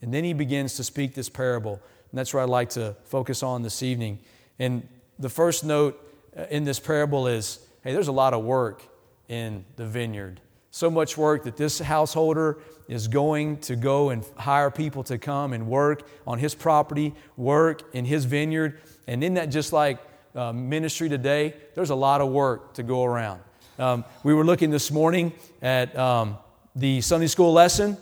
And 0.00 0.14
then 0.14 0.22
he 0.22 0.34
begins 0.34 0.76
to 0.76 0.84
speak 0.84 1.14
this 1.16 1.28
parable. 1.28 1.72
And 1.72 2.18
that's 2.18 2.32
where 2.32 2.44
I'd 2.44 2.48
like 2.48 2.70
to 2.70 2.94
focus 3.06 3.42
on 3.42 3.62
this 3.62 3.82
evening. 3.82 4.20
And 4.60 4.86
the 5.18 5.28
first 5.28 5.64
note 5.64 6.00
uh, 6.38 6.44
in 6.48 6.62
this 6.62 6.78
parable 6.78 7.26
is 7.26 7.58
hey, 7.82 7.92
there's 7.92 8.06
a 8.06 8.12
lot 8.12 8.34
of 8.34 8.44
work 8.44 8.84
in 9.28 9.64
the 9.74 9.84
vineyard. 9.84 10.40
So 10.70 10.88
much 10.88 11.18
work 11.18 11.42
that 11.42 11.56
this 11.56 11.80
householder 11.80 12.58
is 12.86 13.08
going 13.08 13.56
to 13.62 13.74
go 13.74 14.10
and 14.10 14.24
hire 14.36 14.70
people 14.70 15.02
to 15.04 15.18
come 15.18 15.52
and 15.52 15.66
work 15.66 16.06
on 16.24 16.38
his 16.38 16.54
property, 16.54 17.14
work 17.36 17.82
in 17.92 18.04
his 18.04 18.26
vineyard. 18.26 18.80
And 19.08 19.24
isn't 19.24 19.34
that 19.34 19.46
just 19.46 19.72
like 19.72 19.98
uh, 20.36 20.52
ministry 20.52 21.08
today? 21.08 21.54
There's 21.74 21.90
a 21.90 21.96
lot 21.96 22.20
of 22.20 22.30
work 22.30 22.74
to 22.74 22.84
go 22.84 23.02
around. 23.02 23.40
Um, 23.78 24.04
we 24.22 24.34
were 24.34 24.44
looking 24.44 24.68
this 24.68 24.90
morning 24.90 25.32
at 25.62 25.96
um, 25.98 26.36
the 26.76 27.00
Sunday 27.00 27.26
school 27.26 27.54
lesson, 27.54 27.96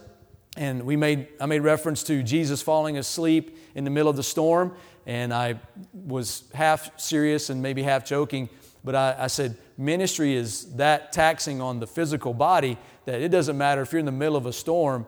and 0.57 0.83
we 0.83 0.97
made, 0.97 1.29
I 1.41 1.47
made 1.47 1.61
reference 1.61 2.03
to 2.05 2.25
Jesus 2.25 2.61
falling 2.61 2.99
asleep 2.99 3.57
in 3.77 3.85
the 3.85 3.91
middle 3.91 4.11
of 4.11 4.17
the 4.17 4.23
storm, 4.25 4.75
and 5.07 5.33
I 5.33 5.61
was 5.95 6.43
half 6.55 6.99
serious 6.99 7.51
and 7.51 7.63
maybe 7.63 7.85
half 7.85 8.05
joking, 8.05 8.49
but 8.83 8.97
I, 8.97 9.15
I 9.17 9.27
said, 9.29 9.57
ministry 9.79 10.35
is 10.35 10.75
that 10.75 11.13
taxing 11.13 11.61
on 11.61 11.79
the 11.79 11.87
physical 11.87 12.35
body 12.35 12.77
that 13.05 13.21
it 13.21 13.29
doesn't 13.29 13.57
matter 13.57 13.83
if 13.83 13.93
you're 13.93 14.01
in 14.01 14.07
the 14.07 14.13
middle 14.13 14.37
of 14.37 14.47
a 14.47 14.53
storm, 14.53 15.07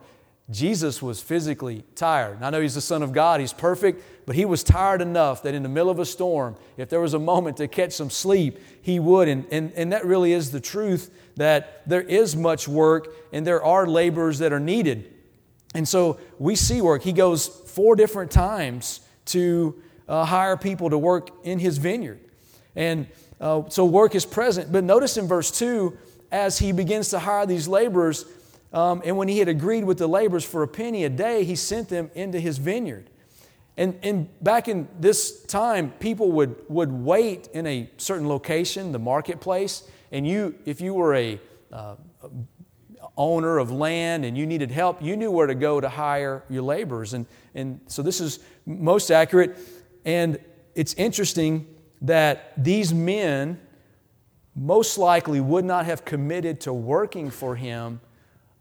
Jesus 0.50 1.00
was 1.00 1.22
physically 1.22 1.84
tired. 1.94 2.42
I 2.42 2.50
know 2.50 2.60
he's 2.60 2.74
the 2.74 2.80
Son 2.80 3.02
of 3.02 3.12
God, 3.12 3.40
he's 3.40 3.52
perfect, 3.52 4.02
but 4.26 4.36
he 4.36 4.44
was 4.44 4.62
tired 4.62 5.00
enough 5.00 5.42
that 5.44 5.54
in 5.54 5.62
the 5.62 5.68
middle 5.68 5.90
of 5.90 5.98
a 5.98 6.04
storm, 6.04 6.56
if 6.76 6.88
there 6.88 7.00
was 7.00 7.14
a 7.14 7.18
moment 7.18 7.56
to 7.58 7.68
catch 7.68 7.92
some 7.92 8.10
sleep, 8.10 8.58
he 8.82 8.98
would. 8.98 9.28
And, 9.28 9.46
and, 9.50 9.72
and 9.74 9.92
that 9.92 10.04
really 10.04 10.32
is 10.32 10.50
the 10.50 10.60
truth 10.60 11.10
that 11.36 11.88
there 11.88 12.02
is 12.02 12.36
much 12.36 12.68
work 12.68 13.14
and 13.32 13.46
there 13.46 13.62
are 13.62 13.86
laborers 13.86 14.40
that 14.40 14.52
are 14.52 14.60
needed. 14.60 15.12
And 15.74 15.88
so 15.88 16.18
we 16.38 16.54
see 16.54 16.82
work. 16.82 17.02
He 17.02 17.12
goes 17.12 17.46
four 17.46 17.96
different 17.96 18.30
times 18.30 19.00
to 19.26 19.80
uh, 20.08 20.24
hire 20.24 20.56
people 20.56 20.90
to 20.90 20.98
work 20.98 21.30
in 21.44 21.58
his 21.58 21.78
vineyard. 21.78 22.20
And 22.76 23.06
uh, 23.40 23.62
so 23.68 23.84
work 23.84 24.14
is 24.14 24.26
present. 24.26 24.70
But 24.70 24.84
notice 24.84 25.16
in 25.16 25.26
verse 25.26 25.50
2, 25.50 25.96
as 26.30 26.58
he 26.58 26.72
begins 26.72 27.10
to 27.10 27.18
hire 27.18 27.46
these 27.46 27.68
laborers, 27.68 28.24
Um, 28.72 29.02
and 29.04 29.16
when 29.16 29.28
he 29.28 29.38
had 29.38 29.48
agreed 29.48 29.84
with 29.84 29.98
the 29.98 30.06
laborers 30.06 30.44
for 30.44 30.62
a 30.62 30.68
penny 30.68 31.04
a 31.04 31.10
day, 31.10 31.44
he 31.44 31.56
sent 31.56 31.88
them 31.88 32.10
into 32.14 32.40
his 32.40 32.58
vineyard. 32.58 33.10
And, 33.76 33.98
and 34.02 34.28
back 34.42 34.68
in 34.68 34.88
this 35.00 35.42
time, 35.44 35.90
people 35.98 36.32
would, 36.32 36.56
would 36.68 36.92
wait 36.92 37.48
in 37.52 37.66
a 37.66 37.90
certain 37.96 38.28
location, 38.28 38.92
the 38.92 38.98
marketplace, 38.98 39.88
and 40.10 40.26
you, 40.26 40.54
if 40.66 40.80
you 40.80 40.94
were 40.94 41.14
a 41.14 41.40
uh, 41.72 41.96
owner 43.16 43.58
of 43.58 43.70
land 43.70 44.24
and 44.24 44.36
you 44.36 44.46
needed 44.46 44.70
help, 44.70 45.02
you 45.02 45.16
knew 45.16 45.30
where 45.30 45.46
to 45.46 45.54
go 45.54 45.80
to 45.80 45.88
hire 45.88 46.44
your 46.50 46.62
laborers. 46.62 47.14
And, 47.14 47.26
and 47.54 47.80
so 47.86 48.02
this 48.02 48.20
is 48.20 48.40
most 48.66 49.10
accurate. 49.10 49.56
And 50.04 50.38
it's 50.74 50.94
interesting 50.94 51.66
that 52.02 52.52
these 52.62 52.92
men 52.92 53.60
most 54.54 54.98
likely 54.98 55.40
would 55.40 55.64
not 55.64 55.86
have 55.86 56.04
committed 56.04 56.60
to 56.60 56.72
working 56.72 57.30
for 57.30 57.56
him 57.56 58.00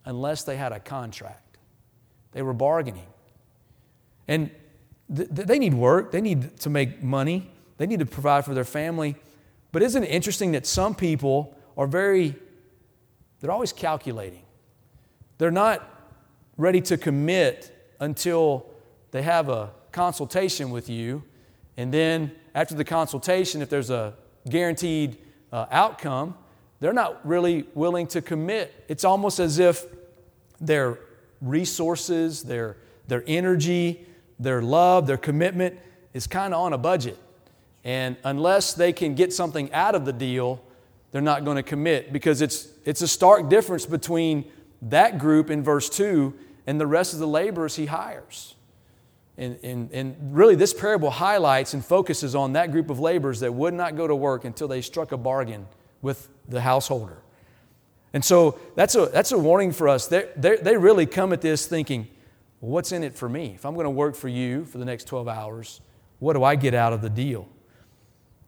unless 0.06 0.44
they 0.44 0.58
had 0.58 0.72
a 0.72 0.80
contract. 0.80 1.58
They 2.32 2.42
were 2.42 2.54
bargaining. 2.54 3.08
And 4.28 4.50
th- 5.14 5.30
they 5.30 5.60
need 5.60 5.74
work, 5.74 6.12
they 6.12 6.22
need 6.22 6.58
to 6.60 6.70
make 6.70 7.04
money, 7.04 7.52
they 7.78 7.88
need 7.88 8.00
to 8.00 8.06
provide 8.06 8.46
for 8.46 8.54
their 8.54 8.66
family. 8.66 9.16
But 9.72 9.82
isn't 9.82 10.04
it 10.04 10.08
interesting 10.08 10.52
that 10.54 10.66
some 10.66 10.96
people 10.96 11.56
are 11.78 11.88
very, 11.88 12.36
they're 13.40 13.52
always 13.52 13.74
calculating. 13.74 14.44
They're 15.38 15.52
not 15.52 15.88
ready 16.58 16.82
to 16.82 16.98
commit 16.98 17.76
until 18.00 18.68
they 19.12 19.22
have 19.22 19.50
a 19.50 19.72
consultation 19.92 20.72
with 20.72 20.90
you. 20.90 21.24
And 21.78 21.94
then 21.94 22.32
after 22.54 22.76
the 22.76 22.84
consultation, 22.84 23.62
if 23.62 23.70
there's 23.70 23.90
a 23.90 24.14
guaranteed 24.48 25.18
uh, 25.52 25.66
outcome, 25.72 26.36
they're 26.82 26.94
not 26.94 27.26
really 27.26 27.66
willing 27.76 28.08
to 28.08 28.22
commit. 28.22 28.74
It's 28.90 29.06
almost 29.06 29.40
as 29.40 29.60
if 29.60 29.86
their 30.60 31.00
resources, 31.40 32.44
their, 32.44 32.76
their 33.08 33.24
energy, 33.28 34.06
their 34.40 34.62
love, 34.62 35.08
their 35.08 35.18
commitment 35.18 35.80
is 36.14 36.28
kind 36.28 36.54
of 36.54 36.60
on 36.60 36.74
a 36.74 36.78
budget. 36.78 37.18
And 37.84 38.18
unless 38.24 38.74
they 38.74 38.94
can 38.94 39.16
get 39.16 39.32
something 39.32 39.72
out 39.74 39.96
of 39.96 40.06
the 40.06 40.14
deal, 40.14 40.62
they're 41.12 41.22
not 41.22 41.46
going 41.46 41.58
to 41.58 41.64
commit 41.64 42.12
because 42.12 42.42
it's, 42.42 42.68
it's 42.84 43.02
a 43.02 43.08
stark 43.08 43.48
difference 43.48 43.86
between 43.86 44.46
that 44.82 45.20
group 45.20 45.52
in 45.52 45.64
verse 45.64 45.88
2 45.88 46.34
and 46.66 46.82
the 46.82 46.88
rest 46.88 47.14
of 47.14 47.20
the 47.20 47.28
laborers 47.28 47.76
he 47.76 47.86
hires. 47.86 48.56
And, 49.38 49.58
and, 49.64 49.92
and 49.92 50.36
really, 50.36 50.56
this 50.56 50.74
parable 50.74 51.10
highlights 51.10 51.74
and 51.74 51.84
focuses 51.86 52.36
on 52.36 52.54
that 52.54 52.72
group 52.72 52.90
of 52.90 53.00
laborers 53.00 53.40
that 53.40 53.54
would 53.54 53.74
not 53.74 53.96
go 53.96 54.08
to 54.08 54.16
work 54.16 54.46
until 54.46 54.68
they 54.68 54.82
struck 54.82 55.12
a 55.12 55.18
bargain 55.18 55.68
with 56.02 56.28
the 56.48 56.62
householder. 56.62 57.18
And 58.14 58.24
so 58.24 58.60
that's 58.76 58.96
a, 58.96 59.06
that's 59.08 59.32
a 59.32 59.38
warning 59.38 59.72
for 59.72 59.88
us. 59.88 60.08
They, 60.08 60.28
they 60.36 60.78
really 60.78 61.06
come 61.06 61.32
at 61.34 61.42
this 61.42 61.66
thinking, 61.66 62.08
what's 62.60 62.92
in 62.92 63.04
it 63.04 63.16
for 63.16 63.30
me? 63.30 63.54
If 63.56 63.66
I'm 63.66 63.74
going 63.74 63.86
to 63.86 63.90
work 63.90 64.16
for 64.16 64.28
you 64.28 64.66
for 64.66 64.78
the 64.78 64.86
next 64.86 65.06
12 65.06 65.28
hours, 65.28 65.82
what 66.20 66.34
do 66.34 66.44
I 66.44 66.56
get 66.56 66.74
out 66.74 66.94
of 66.94 67.02
the 67.02 67.10
deal? 67.10 67.48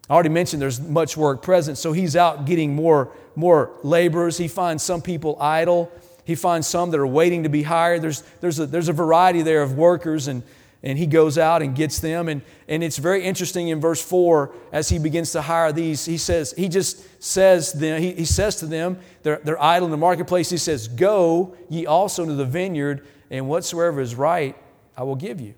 I 0.10 0.14
already 0.14 0.30
mentioned 0.30 0.62
there's 0.62 0.82
much 0.82 1.16
work 1.16 1.42
present, 1.42 1.78
so 1.78 1.94
he's 1.94 2.16
out 2.16 2.46
getting 2.46 2.76
more, 2.76 3.14
more 3.36 3.72
laborers. 3.84 4.38
He 4.38 4.50
finds 4.50 4.84
some 4.84 5.02
people 5.02 5.38
idle. 5.40 5.92
He 6.26 6.36
finds 6.36 6.68
some 6.68 6.92
that 6.92 7.00
are 7.00 7.08
waiting 7.08 7.44
to 7.44 7.50
be 7.50 7.64
hired. 7.64 8.02
There's, 8.02 8.22
there's, 8.42 8.60
a, 8.60 8.66
there's 8.66 8.90
a 8.90 8.94
variety 8.94 9.42
there 9.44 9.62
of 9.62 9.78
workers, 9.78 10.28
and, 10.28 10.44
and 10.84 11.00
he 11.00 11.08
goes 11.08 11.38
out 11.38 11.62
and 11.62 11.76
gets 11.76 12.00
them. 12.00 12.28
And, 12.28 12.42
and 12.68 12.84
it's 12.84 12.98
very 12.98 13.24
interesting 13.24 13.70
in 13.70 13.80
verse 13.80 14.02
4 14.02 14.54
as 14.74 14.90
he 14.90 15.00
begins 15.00 15.32
to 15.32 15.42
hire 15.42 15.72
these. 15.72 16.06
He 16.06 16.18
says, 16.18 16.54
he 16.58 16.68
just 16.68 17.24
says 17.24 17.72
them, 17.72 18.02
he, 18.02 18.12
he 18.12 18.26
says 18.26 18.58
to 18.58 18.66
them, 18.66 19.00
they're, 19.24 19.40
they're 19.44 19.62
idle 19.62 19.86
in 19.86 19.92
the 19.92 19.98
marketplace. 19.98 20.50
He 20.50 20.58
says, 20.58 20.90
Go 20.90 21.56
ye 21.70 21.86
also 21.86 22.24
into 22.24 22.36
the 22.36 22.46
vineyard, 22.46 23.08
and 23.32 23.48
whatsoever 23.48 24.02
is 24.02 24.14
right, 24.14 24.58
I 24.98 25.04
will 25.04 25.16
give 25.16 25.40
you. 25.40 25.54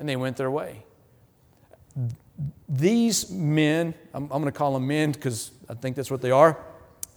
And 0.00 0.08
they 0.08 0.16
went 0.16 0.36
their 0.36 0.50
way. 0.50 0.84
These 2.68 3.30
men, 3.30 3.94
I'm, 4.12 4.24
I'm 4.24 4.28
going 4.28 4.46
to 4.46 4.52
call 4.52 4.74
them 4.74 4.88
men 4.88 5.12
because 5.12 5.52
I 5.68 5.74
think 5.74 5.94
that's 5.94 6.10
what 6.10 6.20
they 6.20 6.32
are. 6.32 6.58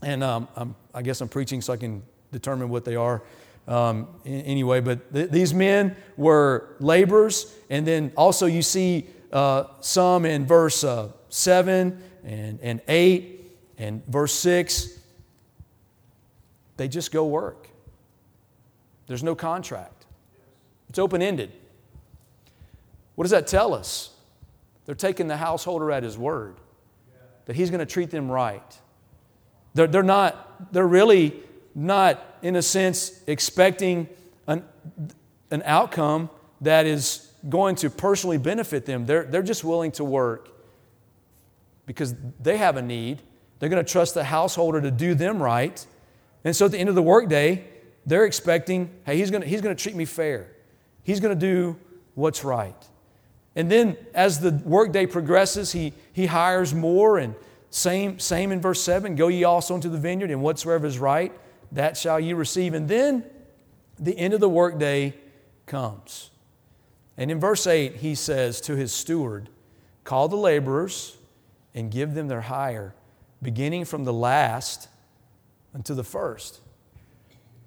And 0.03 0.23
um, 0.23 0.75
i 0.93 1.01
guess 1.01 1.21
I'm 1.21 1.29
preaching 1.29 1.61
so 1.61 1.73
I 1.73 1.77
can 1.77 2.03
determine 2.31 2.69
what 2.69 2.85
they 2.85 2.95
are 2.95 3.23
um, 3.67 4.07
anyway. 4.25 4.79
But 4.79 5.13
th- 5.13 5.29
these 5.29 5.53
men 5.53 5.95
were 6.15 6.75
laborers. 6.79 7.53
And 7.69 7.85
then 7.85 8.11
also 8.15 8.45
you 8.45 8.61
see 8.61 9.07
uh, 9.31 9.65
some 9.81 10.25
in 10.25 10.45
verse 10.45 10.83
uh, 10.83 11.11
7 11.29 12.01
and, 12.23 12.59
and 12.61 12.81
8 12.87 13.51
and 13.77 14.05
verse 14.07 14.33
6. 14.33 14.99
They 16.77 16.87
just 16.87 17.11
go 17.11 17.25
work. 17.25 17.69
There's 19.07 19.23
no 19.23 19.35
contract, 19.35 20.05
it's 20.89 20.99
open 20.99 21.21
ended. 21.21 21.51
What 23.15 23.23
does 23.23 23.31
that 23.31 23.47
tell 23.47 23.73
us? 23.73 24.11
They're 24.85 24.93
taking 24.93 25.27
the 25.27 25.37
householder 25.37 25.91
at 25.91 26.03
his 26.03 26.17
word, 26.17 26.57
that 27.45 27.55
he's 27.55 27.71
going 27.71 27.79
to 27.79 27.85
treat 27.85 28.11
them 28.11 28.29
right. 28.29 28.77
They're, 29.73 29.87
they're 29.87 30.03
not, 30.03 30.71
they're 30.71 30.87
really 30.87 31.33
not, 31.73 32.23
in 32.41 32.55
a 32.55 32.61
sense, 32.61 33.21
expecting 33.27 34.07
an, 34.47 34.63
an 35.51 35.63
outcome 35.65 36.29
that 36.61 36.85
is 36.85 37.31
going 37.47 37.75
to 37.77 37.89
personally 37.89 38.37
benefit 38.37 38.85
them. 38.85 39.05
They're, 39.05 39.23
they're 39.23 39.43
just 39.43 39.63
willing 39.63 39.91
to 39.93 40.03
work 40.03 40.49
because 41.85 42.15
they 42.41 42.57
have 42.57 42.77
a 42.77 42.81
need. 42.81 43.21
They're 43.59 43.69
going 43.69 43.83
to 43.83 43.91
trust 43.91 44.13
the 44.13 44.23
householder 44.23 44.81
to 44.81 44.91
do 44.91 45.15
them 45.15 45.41
right. 45.41 45.85
And 46.43 46.55
so 46.55 46.65
at 46.65 46.71
the 46.71 46.77
end 46.77 46.89
of 46.89 46.95
the 46.95 47.01
workday, 47.01 47.65
they're 48.05 48.25
expecting, 48.25 48.89
hey, 49.05 49.17
he's 49.17 49.31
going 49.31 49.41
to, 49.41 49.47
he's 49.47 49.61
going 49.61 49.75
to 49.75 49.81
treat 49.81 49.95
me 49.95 50.05
fair. 50.05 50.51
He's 51.03 51.19
going 51.19 51.37
to 51.37 51.39
do 51.39 51.77
what's 52.15 52.43
right. 52.43 52.75
And 53.55 53.71
then 53.71 53.97
as 54.13 54.39
the 54.39 54.51
workday 54.65 55.05
progresses, 55.07 55.71
he, 55.71 55.93
he 56.13 56.27
hires 56.27 56.73
more. 56.73 57.17
And 57.17 57.33
same, 57.69 58.19
same 58.19 58.51
in 58.51 58.61
verse 58.61 58.81
7 58.81 59.15
go 59.15 59.27
ye 59.27 59.43
also 59.43 59.75
into 59.75 59.89
the 59.89 59.97
vineyard, 59.97 60.31
and 60.31 60.41
whatsoever 60.41 60.85
is 60.85 60.99
right, 60.99 61.31
that 61.71 61.97
shall 61.97 62.19
ye 62.19 62.33
receive. 62.33 62.73
And 62.73 62.87
then 62.87 63.23
the 63.99 64.17
end 64.17 64.33
of 64.33 64.39
the 64.39 64.49
workday 64.49 65.13
comes. 65.65 66.29
And 67.17 67.31
in 67.31 67.39
verse 67.39 67.65
8, 67.65 67.95
he 67.95 68.15
says 68.15 68.61
to 68.61 68.75
his 68.75 68.93
steward, 68.93 69.49
Call 70.03 70.27
the 70.27 70.37
laborers 70.37 71.17
and 71.73 71.91
give 71.91 72.13
them 72.13 72.27
their 72.27 72.41
hire, 72.41 72.93
beginning 73.41 73.85
from 73.85 74.03
the 74.03 74.13
last 74.13 74.87
until 75.73 75.95
the 75.95 76.03
first. 76.03 76.61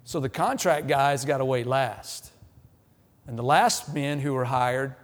So 0.03 0.19
the 0.19 0.29
contract 0.29 0.87
guys 0.87 1.23
got 1.23 1.37
to 1.37 1.45
wait 1.45 1.67
last. 1.67 2.31
And 3.27 3.37
the 3.37 3.43
last 3.43 3.93
men 3.93 4.19
who 4.19 4.33
were 4.33 4.45
hired, 4.45 4.95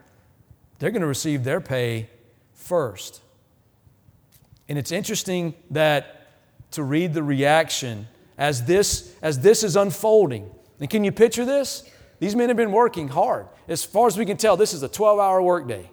they're 0.80 0.92
going 0.92 1.02
to 1.02 1.08
receive 1.08 1.44
their 1.44 1.62
pay 1.62 2.10
first. 2.54 3.22
And 4.68 4.78
it's 4.78 4.92
interesting 4.92 5.54
that 5.72 6.28
to 6.72 6.84
read 6.84 7.14
the 7.14 7.24
reaction 7.24 8.08
as 8.38 8.64
this, 8.66 9.16
as 9.22 9.40
this 9.40 9.64
is 9.64 9.76
unfolding. 9.76 10.50
And 10.80 10.90
can 10.90 11.04
you 11.04 11.12
picture 11.12 11.46
this? 11.46 11.90
These 12.20 12.36
men 12.36 12.50
have 12.50 12.58
been 12.58 12.72
working 12.72 13.08
hard. 13.08 13.48
As 13.68 13.84
far 13.84 14.08
as 14.08 14.18
we 14.18 14.26
can 14.26 14.38
tell, 14.38 14.58
this 14.58 14.74
is 14.74 14.84
a 14.84 14.90
12 14.90 15.20
hour 15.20 15.42
workday. 15.42 15.90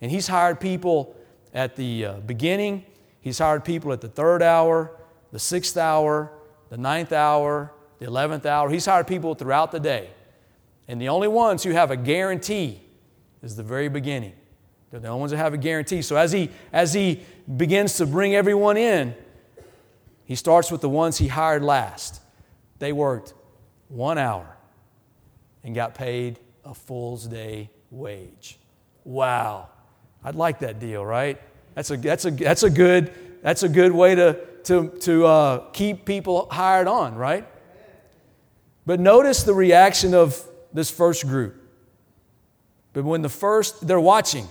And 0.00 0.10
he's 0.10 0.28
hired 0.28 0.60
people 0.60 1.16
at 1.54 1.76
the 1.76 2.04
uh, 2.04 2.12
beginning, 2.20 2.84
he's 3.20 3.38
hired 3.38 3.64
people 3.64 3.92
at 3.92 4.00
the 4.00 4.08
third 4.08 4.42
hour, 4.42 4.92
the 5.32 5.38
sixth 5.38 5.76
hour, 5.76 6.30
the 6.68 6.76
ninth 6.76 7.12
hour, 7.12 7.72
the 7.98 8.06
11th 8.06 8.46
hour. 8.46 8.70
He's 8.70 8.86
hired 8.86 9.06
people 9.06 9.34
throughout 9.34 9.72
the 9.72 9.80
day. 9.80 10.10
And 10.86 11.00
the 11.00 11.08
only 11.08 11.28
ones 11.28 11.62
who 11.62 11.70
have 11.70 11.90
a 11.90 11.96
guarantee 11.96 12.80
is 13.42 13.56
the 13.56 13.62
very 13.62 13.88
beginning. 13.88 14.34
They're 14.90 15.00
the 15.00 15.08
only 15.08 15.20
ones 15.20 15.30
that 15.32 15.38
have 15.38 15.54
a 15.54 15.58
guarantee. 15.58 16.02
So 16.02 16.16
as 16.16 16.32
he, 16.32 16.50
as 16.72 16.94
he 16.94 17.22
begins 17.56 17.96
to 17.96 18.06
bring 18.06 18.34
everyone 18.34 18.76
in, 18.76 19.14
he 20.28 20.34
starts 20.34 20.70
with 20.70 20.82
the 20.82 20.90
ones 20.90 21.16
he 21.16 21.26
hired 21.26 21.64
last. 21.64 22.20
They 22.80 22.92
worked 22.92 23.32
one 23.88 24.18
hour 24.18 24.58
and 25.64 25.74
got 25.74 25.94
paid 25.94 26.38
a 26.66 26.74
full's 26.74 27.26
day 27.26 27.70
wage. 27.90 28.58
Wow. 29.04 29.70
I'd 30.22 30.34
like 30.34 30.58
that 30.58 30.80
deal, 30.80 31.02
right? 31.02 31.40
That's 31.74 31.90
a, 31.90 31.96
that's 31.96 32.26
a, 32.26 32.30
that's 32.30 32.62
a, 32.62 32.68
good, 32.68 33.40
that's 33.42 33.62
a 33.62 33.70
good 33.70 33.90
way 33.90 34.16
to, 34.16 34.38
to, 34.64 34.90
to 35.00 35.24
uh, 35.24 35.58
keep 35.70 36.04
people 36.04 36.46
hired 36.50 36.88
on, 36.88 37.14
right? 37.14 37.48
But 38.84 39.00
notice 39.00 39.44
the 39.44 39.54
reaction 39.54 40.12
of 40.12 40.46
this 40.74 40.90
first 40.90 41.26
group. 41.26 41.56
But 42.92 43.04
when 43.04 43.22
the 43.22 43.30
first, 43.30 43.86
they're 43.86 43.98
watching. 43.98 44.46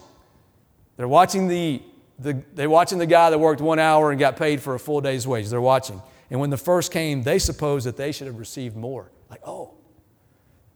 They're 0.95 1.07
watching 1.07 1.47
the, 1.47 1.83
the, 2.19 2.43
they're 2.53 2.69
watching 2.69 2.97
the 2.97 3.05
guy 3.05 3.29
that 3.29 3.37
worked 3.37 3.61
one 3.61 3.79
hour 3.79 4.11
and 4.11 4.19
got 4.19 4.37
paid 4.37 4.61
for 4.61 4.75
a 4.75 4.79
full 4.79 5.01
day's 5.01 5.27
wage. 5.27 5.49
They're 5.49 5.61
watching. 5.61 6.01
And 6.29 6.39
when 6.39 6.49
the 6.49 6.57
first 6.57 6.91
came, 6.91 7.23
they 7.23 7.39
supposed 7.39 7.85
that 7.85 7.95
they 7.95 8.11
should 8.11 8.27
have 8.27 8.39
received 8.39 8.75
more. 8.75 9.11
Like, 9.29 9.41
oh, 9.45 9.75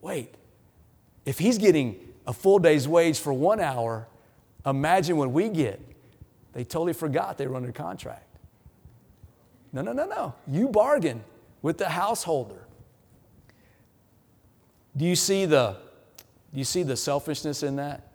wait, 0.00 0.34
if 1.26 1.38
he's 1.38 1.58
getting 1.58 1.96
a 2.26 2.32
full 2.32 2.58
day's 2.58 2.86
wage 2.86 3.18
for 3.18 3.32
one 3.32 3.60
hour, 3.60 4.08
imagine 4.64 5.16
what 5.16 5.30
we 5.30 5.48
get. 5.48 5.80
They 6.52 6.64
totally 6.64 6.92
forgot 6.92 7.38
they 7.38 7.46
were 7.46 7.56
under 7.56 7.72
contract. 7.72 8.26
No, 9.72 9.82
no, 9.82 9.92
no, 9.92 10.06
no. 10.06 10.34
You 10.46 10.68
bargain 10.68 11.24
with 11.62 11.78
the 11.78 11.88
householder. 11.88 12.66
Do 14.96 15.06
you 15.06 15.16
see 15.16 15.46
the, 15.46 15.76
do 16.52 16.58
you 16.58 16.64
see 16.64 16.82
the 16.82 16.96
selfishness 16.96 17.62
in 17.62 17.76
that? 17.76 18.11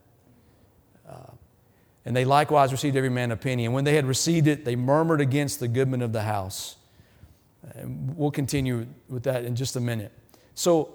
And 2.07 2.15
they 2.15 2.23
likewise 2.23 2.71
received 2.71 2.95
every 2.95 3.09
man 3.09 3.31
a 3.31 3.35
penny. 3.35 3.65
And 3.65 3.73
when 3.73 3.83
they 3.83 3.95
had 3.95 4.05
received 4.05 4.47
it, 4.47 4.63
they 4.63 4.77
murmured 4.77 5.19
against 5.19 5.59
the 5.59 5.67
goodman 5.67 6.01
of 6.01 6.13
the 6.13 6.21
house. 6.21 6.77
And 7.73 8.15
we'll 8.15 8.31
continue 8.31 8.87
with 9.09 9.23
that 9.23 9.43
in 9.43 9.57
just 9.57 9.75
a 9.75 9.81
minute. 9.81 10.13
So, 10.55 10.93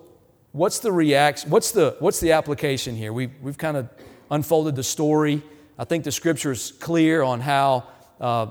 what's 0.53 0.79
the 0.79 0.91
reaction? 0.91 1.51
What's 1.51 1.71
the, 1.71 1.97
what's 1.99 2.19
the 2.19 2.33
application 2.33 2.97
here? 2.97 3.13
We've, 3.13 3.31
we've 3.43 3.59
kind 3.59 3.77
of 3.77 3.91
unfolded 4.31 4.75
the 4.75 4.83
story. 4.83 5.43
I 5.79 5.85
think 5.85 6.05
the 6.05 6.13
scripture 6.13 6.53
is 6.53 6.73
clear 6.81 7.23
on 7.23 7.41
how 7.41 7.89
uh, 8.19 8.47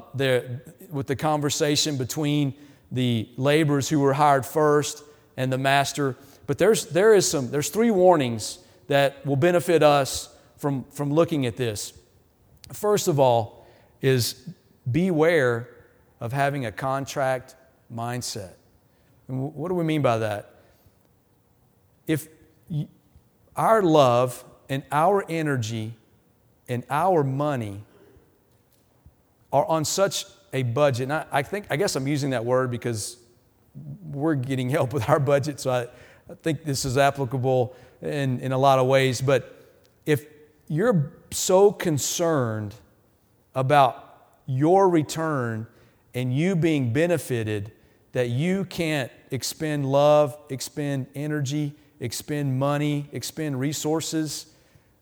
with 0.91 1.07
the 1.07 1.15
conversation 1.15 1.97
between 1.97 2.53
the 2.91 3.27
laborers 3.37 3.89
who 3.89 3.99
were 3.99 4.13
hired 4.13 4.45
first 4.45 5.03
and 5.35 5.51
the 5.51 5.57
master. 5.57 6.15
But 6.45 6.59
there's, 6.59 6.85
there 6.85 7.15
is 7.15 7.27
some, 7.27 7.49
there's 7.49 7.69
three 7.69 7.89
warnings 7.89 8.59
that 8.87 9.25
will 9.25 9.35
benefit 9.35 9.81
us 9.81 10.29
from, 10.57 10.83
from 10.91 11.11
looking 11.11 11.47
at 11.47 11.57
this. 11.57 11.93
First 12.73 13.07
of 13.07 13.19
all, 13.19 13.67
is 14.01 14.49
beware 14.89 15.69
of 16.19 16.33
having 16.33 16.65
a 16.65 16.71
contract 16.71 17.55
mindset. 17.93 18.53
And 19.27 19.53
what 19.53 19.69
do 19.69 19.75
we 19.75 19.83
mean 19.83 20.01
by 20.01 20.17
that? 20.19 20.55
If 22.07 22.27
our 23.55 23.81
love 23.81 24.43
and 24.69 24.83
our 24.91 25.25
energy 25.29 25.93
and 26.67 26.83
our 26.89 27.23
money 27.23 27.83
are 29.51 29.65
on 29.65 29.83
such 29.85 30.25
a 30.53 30.63
budget, 30.63 31.03
and 31.03 31.13
I, 31.13 31.25
I 31.31 31.43
think, 31.43 31.65
I 31.69 31.75
guess 31.75 31.95
I'm 31.95 32.07
using 32.07 32.31
that 32.31 32.45
word 32.45 32.71
because 32.71 33.17
we're 34.05 34.35
getting 34.35 34.69
help 34.77 34.93
with 34.93 35.09
our 35.09 35.19
budget, 35.19 35.59
so 35.59 35.71
I, 35.71 35.81
I 36.29 36.35
think 36.41 36.63
this 36.63 36.85
is 36.85 36.97
applicable 36.97 37.75
in, 38.01 38.39
in 38.39 38.51
a 38.51 38.57
lot 38.57 38.79
of 38.79 38.87
ways. 38.87 39.21
But 39.21 39.65
if 40.05 40.25
you're 40.71 41.11
so 41.31 41.69
concerned 41.69 42.73
about 43.53 44.29
your 44.45 44.87
return 44.87 45.67
and 46.13 46.33
you 46.33 46.55
being 46.55 46.93
benefited 46.93 47.73
that 48.13 48.29
you 48.29 48.63
can't 48.63 49.11
expend 49.31 49.85
love, 49.85 50.37
expend 50.49 51.07
energy, 51.13 51.73
expend 51.99 52.57
money, 52.57 53.09
expend 53.11 53.59
resources, 53.59 54.45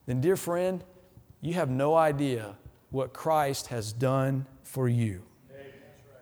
then, 0.08 0.22
dear 0.22 0.36
friend, 0.36 0.84
you 1.40 1.54
have 1.54 1.70
no 1.70 1.94
idea 1.94 2.56
what 2.90 3.14
Christ 3.14 3.68
has 3.68 3.94
done 3.94 4.48
for 4.64 4.90
you. 4.90 5.22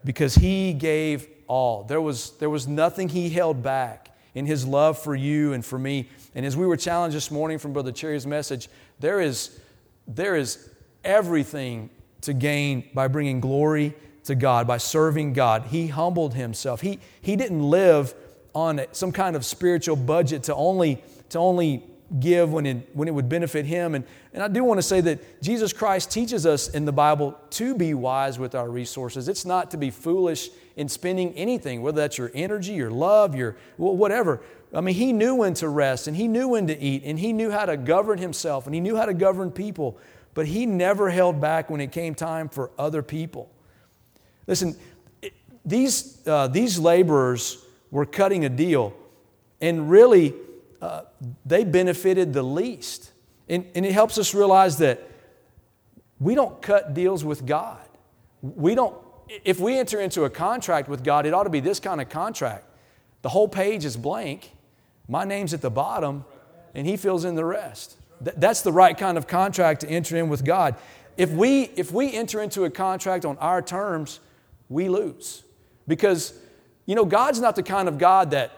Because 0.04 0.36
he 0.36 0.74
gave 0.74 1.26
all. 1.48 1.86
There 1.86 2.02
was, 2.02 2.32
there 2.32 2.50
was 2.50 2.68
nothing 2.68 3.08
he 3.08 3.30
held 3.30 3.64
back 3.64 4.14
in 4.36 4.46
his 4.46 4.68
love 4.68 5.00
for 5.00 5.16
you 5.16 5.54
and 5.54 5.66
for 5.66 5.80
me. 5.80 6.10
And 6.36 6.46
as 6.46 6.56
we 6.58 6.68
were 6.68 6.76
challenged 6.76 7.16
this 7.16 7.32
morning 7.32 7.58
from 7.58 7.72
Brother 7.72 7.92
Cherry's 7.94 8.28
message, 8.28 8.68
there 9.00 9.22
is, 9.22 9.60
there 10.08 10.36
is 10.36 10.70
everything 11.04 11.90
to 12.22 12.34
gain 12.34 12.90
by 12.94 13.08
bringing 13.08 13.40
glory 13.40 13.94
to 14.26 14.36
God, 14.36 14.68
by 14.68 14.78
serving 14.78 15.34
God. 15.34 15.64
He 15.64 15.88
humbled 15.88 16.34
himself. 16.34 16.82
He, 16.82 17.00
he 17.22 17.36
didn't 17.36 17.64
live 17.64 18.14
on 18.54 18.82
some 18.92 19.12
kind 19.12 19.36
of 19.36 19.46
spiritual 19.46 19.96
budget 19.96 20.44
to 20.44 20.56
only, 20.56 21.02
to 21.30 21.40
only 21.40 21.84
give 22.20 22.52
when 22.52 22.66
it, 22.66 22.90
when 22.94 23.08
it 23.08 23.12
would 23.12 23.30
benefit 23.30 23.66
him. 23.66 23.96
And, 23.96 24.06
and 24.34 24.42
I 24.42 24.48
do 24.48 24.64
want 24.64 24.78
to 24.78 24.84
say 24.84 25.02
that 25.02 25.42
Jesus 25.42 25.74
Christ 25.74 26.12
teaches 26.12 26.46
us 26.46 26.70
in 26.70 26.86
the 26.86 26.92
Bible 26.92 27.38
to 27.52 27.76
be 27.76 27.94
wise 27.94 28.40
with 28.40 28.56
our 28.56 28.70
resources. 28.70 29.28
It's 29.28 29.46
not 29.46 29.72
to 29.72 29.78
be 29.78 29.92
foolish 29.92 30.50
in 30.76 30.88
spending 30.90 31.34
anything, 31.34 31.82
whether 31.82 32.02
that's 32.02 32.18
your 32.18 32.32
energy, 32.34 32.74
your 32.74 32.92
love, 32.92 33.36
your 33.36 33.58
whatever. 33.78 34.42
I 34.74 34.82
mean, 34.82 34.96
he 34.96 35.14
knew 35.14 35.36
when 35.36 35.54
to 35.56 35.70
rest 35.70 36.08
and 36.08 36.18
he 36.18 36.28
knew 36.28 36.50
when 36.50 36.68
to 36.68 36.78
eat 36.78 37.04
and 37.06 37.18
he 37.18 37.34
knew 37.34 37.52
how 37.52 37.66
to 37.66 37.78
govern 37.78 38.20
himself 38.20 38.66
and 38.66 38.76
he 38.76 38.82
knew 38.82 38.96
how 38.96 39.06
to 39.06 39.14
govern 39.14 39.52
people, 39.52 39.98
but 40.34 40.46
he 40.46 40.66
never 40.66 41.10
held 41.10 41.40
back 41.40 41.70
when 41.70 41.82
it 41.82 41.92
came 41.92 42.14
time 42.14 42.50
for 42.50 42.72
other 42.78 43.02
people. 43.02 43.50
Listen, 44.46 44.76
these, 45.66 46.26
uh, 46.28 46.48
these 46.48 46.80
laborers 46.80 47.64
were 47.92 48.06
cutting 48.06 48.46
a 48.46 48.50
deal, 48.50 48.94
and 49.60 49.90
really, 49.90 50.34
uh, 50.82 51.02
they 51.46 51.64
benefited 51.64 52.34
the 52.34 52.44
least. 52.44 53.12
And, 53.50 53.66
and 53.76 53.86
it 53.86 53.92
helps 53.92 54.18
us 54.18 54.34
realize 54.34 54.78
that 54.78 55.10
we 56.20 56.36
don't 56.36 56.62
cut 56.62 56.94
deals 56.94 57.24
with 57.24 57.46
God. 57.46 57.82
We 58.42 58.76
don't, 58.76 58.96
if 59.44 59.60
we 59.60 59.78
enter 59.78 60.00
into 60.00 60.24
a 60.24 60.30
contract 60.30 60.88
with 60.88 61.04
God, 61.04 61.26
it 61.26 61.34
ought 61.34 61.44
to 61.44 61.50
be 61.50 61.60
this 61.60 61.80
kind 61.80 62.00
of 62.00 62.10
contract. 62.10 62.66
The 63.22 63.30
whole 63.30 63.48
page 63.48 63.84
is 63.84 63.98
blank, 63.98 64.52
my 65.08 65.24
name's 65.24 65.54
at 65.54 65.62
the 65.62 65.70
bottom, 65.70 66.26
and 66.74 66.86
He 66.86 66.98
fills 66.98 67.26
in 67.26 67.36
the 67.36 67.46
rest. 67.46 67.98
Th- 68.24 68.36
that's 68.38 68.62
the 68.62 68.72
right 68.72 68.98
kind 68.98 69.18
of 69.18 69.28
contract 69.28 69.82
to 69.82 69.90
enter 69.90 70.18
in 70.18 70.30
with 70.30 70.44
God. 70.44 70.76
If 71.18 71.32
we, 71.32 71.64
if 71.76 71.92
we 71.92 72.14
enter 72.14 72.42
into 72.42 72.66
a 72.66 72.70
contract 72.70 73.26
on 73.26 73.38
our 73.40 73.62
terms, 73.62 74.20
we 74.70 74.90
lose. 74.90 75.44
Because, 75.88 76.34
you 76.86 76.96
know, 76.96 77.06
God's 77.06 77.40
not 77.40 77.56
the 77.56 77.64
kind 77.64 77.88
of 77.88 77.98
God 77.98 78.32
that 78.32 78.52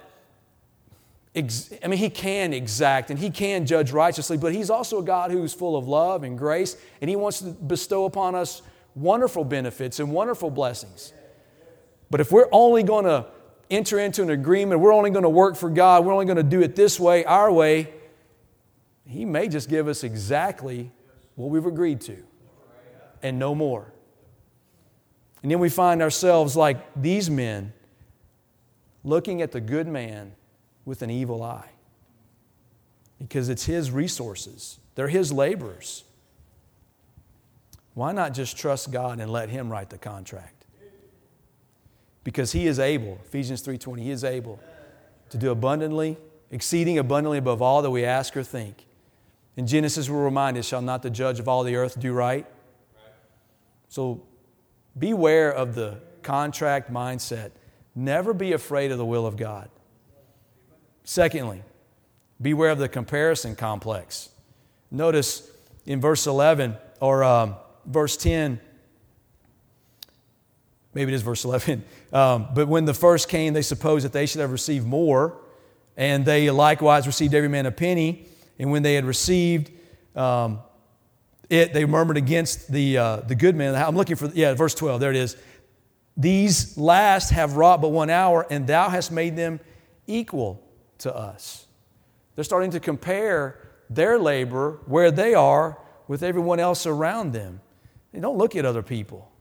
ex- 1.35 1.71
I 1.83 1.87
mean, 1.87 1.99
he 1.99 2.09
can 2.09 2.53
exact 2.53 3.11
and 3.11 3.19
he 3.19 3.29
can 3.29 3.65
judge 3.65 3.91
righteously, 3.91 4.37
but 4.37 4.53
he's 4.53 4.69
also 4.69 4.99
a 4.99 5.03
God 5.03 5.31
who's 5.31 5.53
full 5.53 5.77
of 5.77 5.87
love 5.87 6.23
and 6.23 6.37
grace, 6.37 6.75
and 7.01 7.09
he 7.09 7.15
wants 7.15 7.39
to 7.39 7.51
bestow 7.51 8.05
upon 8.05 8.35
us 8.35 8.61
wonderful 8.95 9.43
benefits 9.43 9.99
and 9.99 10.11
wonderful 10.11 10.49
blessings. 10.49 11.13
But 12.09 12.19
if 12.19 12.31
we're 12.31 12.49
only 12.51 12.83
going 12.83 13.05
to 13.05 13.27
enter 13.69 13.99
into 13.99 14.21
an 14.23 14.29
agreement, 14.29 14.81
we're 14.81 14.93
only 14.93 15.11
going 15.11 15.23
to 15.23 15.29
work 15.29 15.55
for 15.55 15.69
God, 15.69 16.05
we're 16.05 16.13
only 16.13 16.25
going 16.25 16.37
to 16.37 16.43
do 16.43 16.61
it 16.61 16.75
this 16.75 16.99
way, 16.99 17.23
our 17.25 17.51
way, 17.51 17.93
he 19.05 19.25
may 19.25 19.47
just 19.47 19.69
give 19.69 19.87
us 19.87 20.03
exactly 20.03 20.91
what 21.35 21.49
we've 21.49 21.65
agreed 21.65 22.01
to 22.01 22.17
and 23.23 23.39
no 23.39 23.55
more. 23.55 23.91
And 25.41 25.51
then 25.51 25.59
we 25.59 25.69
find 25.69 26.01
ourselves 26.01 26.55
like 26.55 26.77
these 26.95 27.29
men 27.29 27.73
looking 29.03 29.41
at 29.41 29.51
the 29.51 29.61
good 29.61 29.87
man 29.87 30.33
with 30.85 31.01
an 31.01 31.09
evil 31.09 31.41
eye 31.41 31.69
because 33.17 33.49
it's 33.49 33.65
his 33.65 33.91
resources, 33.91 34.79
they're 34.95 35.07
his 35.07 35.31
laborers. 35.31 36.03
Why 37.93 38.11
not 38.11 38.33
just 38.33 38.57
trust 38.57 38.91
God 38.91 39.19
and 39.19 39.31
let 39.31 39.49
him 39.49 39.69
write 39.69 39.89
the 39.89 39.97
contract? 39.97 40.58
Because 42.23 42.51
he 42.51 42.67
is 42.67 42.79
able, 42.79 43.19
Ephesians 43.25 43.61
3:20, 43.61 44.01
he 44.01 44.11
is 44.11 44.23
able 44.23 44.59
to 45.29 45.37
do 45.37 45.51
abundantly, 45.51 46.17
exceeding 46.51 46.97
abundantly 46.97 47.37
above 47.37 47.61
all 47.61 47.81
that 47.81 47.91
we 47.91 48.03
ask 48.03 48.35
or 48.35 48.43
think. 48.43 48.85
In 49.55 49.67
Genesis, 49.67 50.09
we're 50.09 50.23
reminded, 50.23 50.65
shall 50.65 50.81
not 50.81 51.01
the 51.01 51.09
judge 51.09 51.39
of 51.39 51.47
all 51.47 51.63
the 51.63 51.75
earth 51.75 51.99
do 51.99 52.13
right? 52.13 52.45
So 53.89 54.23
beware 54.97 55.51
of 55.51 55.75
the 55.75 55.99
contract 56.23 56.91
mindset. 56.91 57.51
Never 57.95 58.33
be 58.33 58.53
afraid 58.53 58.91
of 58.91 58.97
the 58.97 59.05
will 59.05 59.25
of 59.25 59.35
God. 59.35 59.69
Secondly, 61.03 61.63
beware 62.41 62.69
of 62.69 62.77
the 62.77 62.87
comparison 62.87 63.55
complex. 63.55 64.29
Notice 64.91 65.49
in 65.85 65.99
verse 65.99 66.27
11 66.27 66.77
or 66.99 67.23
um, 67.23 67.55
verse 67.85 68.15
10, 68.15 68.59
maybe 70.93 71.11
it 71.11 71.15
is 71.15 71.21
verse 71.21 71.45
11, 71.45 71.83
um, 72.13 72.47
but 72.53 72.67
when 72.67 72.85
the 72.85 72.93
first 72.93 73.29
came, 73.29 73.53
they 73.53 73.61
supposed 73.61 74.05
that 74.05 74.13
they 74.13 74.25
should 74.25 74.41
have 74.41 74.51
received 74.51 74.85
more, 74.85 75.37
and 75.97 76.25
they 76.25 76.49
likewise 76.49 77.05
received 77.07 77.33
every 77.33 77.49
man 77.49 77.65
a 77.65 77.71
penny. 77.71 78.25
And 78.57 78.71
when 78.71 78.83
they 78.83 78.95
had 78.95 79.05
received 79.05 79.71
um, 80.15 80.59
it, 81.49 81.73
they 81.73 81.85
murmured 81.85 82.17
against 82.17 82.71
the, 82.71 82.97
uh, 82.97 83.15
the 83.21 83.35
good 83.35 83.55
man. 83.55 83.75
I'm 83.75 83.95
looking 83.95 84.15
for, 84.15 84.27
yeah, 84.27 84.53
verse 84.53 84.75
12, 84.75 84.99
there 84.99 85.09
it 85.09 85.15
is. 85.15 85.35
These 86.15 86.77
last 86.77 87.31
have 87.31 87.55
wrought 87.55 87.81
but 87.81 87.89
one 87.89 88.09
hour, 88.09 88.45
and 88.49 88.67
thou 88.67 88.89
hast 88.89 89.11
made 89.11 89.35
them 89.35 89.59
equal 90.05 90.63
to 90.99 91.15
us. 91.15 91.65
They're 92.35 92.43
starting 92.43 92.71
to 92.71 92.79
compare 92.79 93.67
their 93.89 94.19
labor, 94.19 94.79
where 94.85 95.09
they 95.11 95.33
are, 95.33 95.79
with 96.07 96.21
everyone 96.21 96.59
else 96.59 96.85
around 96.85 97.33
them. 97.33 97.61
They 98.11 98.19
don't 98.19 98.37
look 98.37 98.55
at 98.55 98.65
other 98.65 98.83
people. 98.83 99.31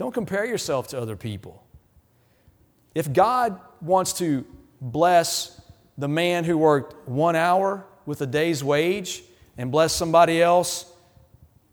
Don't 0.00 0.14
compare 0.14 0.46
yourself 0.46 0.88
to 0.88 0.98
other 0.98 1.14
people. 1.14 1.62
If 2.94 3.12
God 3.12 3.60
wants 3.82 4.14
to 4.14 4.46
bless 4.80 5.60
the 5.98 6.08
man 6.08 6.44
who 6.44 6.56
worked 6.56 7.06
one 7.06 7.36
hour 7.36 7.84
with 8.06 8.22
a 8.22 8.26
day's 8.26 8.64
wage 8.64 9.22
and 9.58 9.70
bless 9.70 9.92
somebody 9.92 10.40
else 10.40 10.90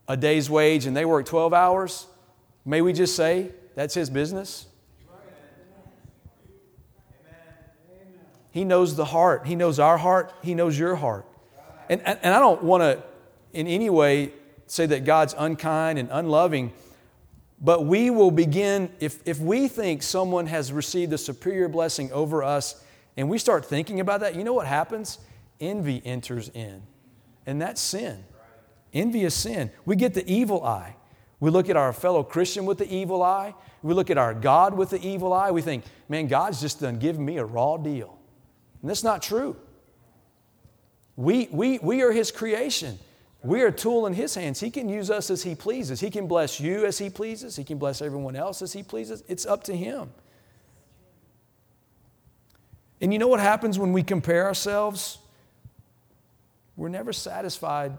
a 0.09 0.17
day's 0.17 0.49
wage 0.49 0.85
and 0.85 0.97
they 0.97 1.05
work 1.05 1.25
12 1.25 1.53
hours, 1.53 2.05
may 2.65 2.81
we 2.81 2.91
just 2.91 3.15
say 3.15 3.51
that's 3.75 3.93
his 3.93 4.09
business? 4.09 4.65
He 8.51 8.65
knows 8.65 8.97
the 8.97 9.05
heart. 9.05 9.47
He 9.47 9.55
knows 9.55 9.79
our 9.79 9.97
heart. 9.97 10.33
He 10.43 10.53
knows 10.53 10.77
your 10.77 10.97
heart. 10.97 11.25
And, 11.87 12.01
and, 12.05 12.33
I 12.33 12.39
don't 12.39 12.61
want 12.61 12.81
to 12.81 13.01
in 13.53 13.67
any 13.67 13.89
way 13.89 14.33
say 14.65 14.85
that 14.85 15.05
God's 15.05 15.33
unkind 15.37 15.97
and 15.97 16.09
unloving, 16.11 16.73
but 17.59 17.85
we 17.85 18.09
will 18.09 18.31
begin, 18.31 18.91
if, 18.99 19.19
if 19.25 19.39
we 19.39 19.67
think 19.67 20.03
someone 20.03 20.47
has 20.47 20.71
received 20.71 21.11
a 21.13 21.17
superior 21.17 21.67
blessing 21.67 22.11
over 22.11 22.43
us 22.43 22.83
and 23.15 23.29
we 23.29 23.39
start 23.39 23.65
thinking 23.65 23.99
about 23.99 24.19
that, 24.19 24.35
you 24.35 24.43
know 24.43 24.53
what 24.53 24.67
happens? 24.67 25.17
Envy 25.59 26.01
enters 26.05 26.49
in. 26.49 26.83
And 27.47 27.61
that's 27.61 27.81
sin. 27.81 28.23
Envy 28.93 29.23
is 29.23 29.33
sin. 29.33 29.71
We 29.85 29.95
get 29.95 30.13
the 30.13 30.29
evil 30.31 30.63
eye. 30.63 30.95
We 31.39 31.49
look 31.49 31.69
at 31.69 31.77
our 31.77 31.93
fellow 31.93 32.23
Christian 32.23 32.65
with 32.65 32.77
the 32.77 32.93
evil 32.93 33.23
eye. 33.23 33.55
We 33.81 33.93
look 33.93 34.09
at 34.09 34.17
our 34.17 34.33
God 34.33 34.75
with 34.75 34.91
the 34.91 35.05
evil 35.05 35.33
eye. 35.33 35.51
We 35.51 35.61
think, 35.61 35.83
man, 36.09 36.27
God's 36.27 36.61
just 36.61 36.81
done 36.81 36.99
given 36.99 37.23
me 37.23 37.37
a 37.37 37.45
raw 37.45 37.77
deal. 37.77 38.17
And 38.81 38.89
that's 38.89 39.03
not 39.03 39.21
true. 39.21 39.55
We, 41.15 41.47
we, 41.51 41.79
we 41.79 42.03
are 42.03 42.11
His 42.11 42.31
creation. 42.31 42.99
We 43.47 43.61
are 43.61 43.67
a 43.67 43.71
tool 43.71 44.05
in 44.07 44.13
His 44.13 44.35
hands. 44.35 44.59
He 44.59 44.69
can 44.69 44.89
use 44.89 45.09
us 45.09 45.29
as 45.29 45.41
He 45.41 45.55
pleases. 45.55 46.01
He 46.01 46.09
can 46.09 46.27
bless 46.27 46.59
you 46.59 46.85
as 46.85 46.97
He 46.97 47.09
pleases. 47.09 47.55
He 47.55 47.63
can 47.63 47.77
bless 47.77 48.01
everyone 48.01 48.35
else 48.35 48.61
as 48.61 48.73
He 48.73 48.83
pleases. 48.83 49.23
It's 49.29 49.45
up 49.45 49.63
to 49.63 49.75
Him. 49.75 50.11
And 52.99 53.13
you 53.13 53.19
know 53.19 53.29
what 53.29 53.39
happens 53.39 53.79
when 53.79 53.93
we 53.93 54.03
compare 54.03 54.45
ourselves? 54.45 55.19
We're 56.75 56.89
never 56.89 57.13
satisfied 57.13 57.97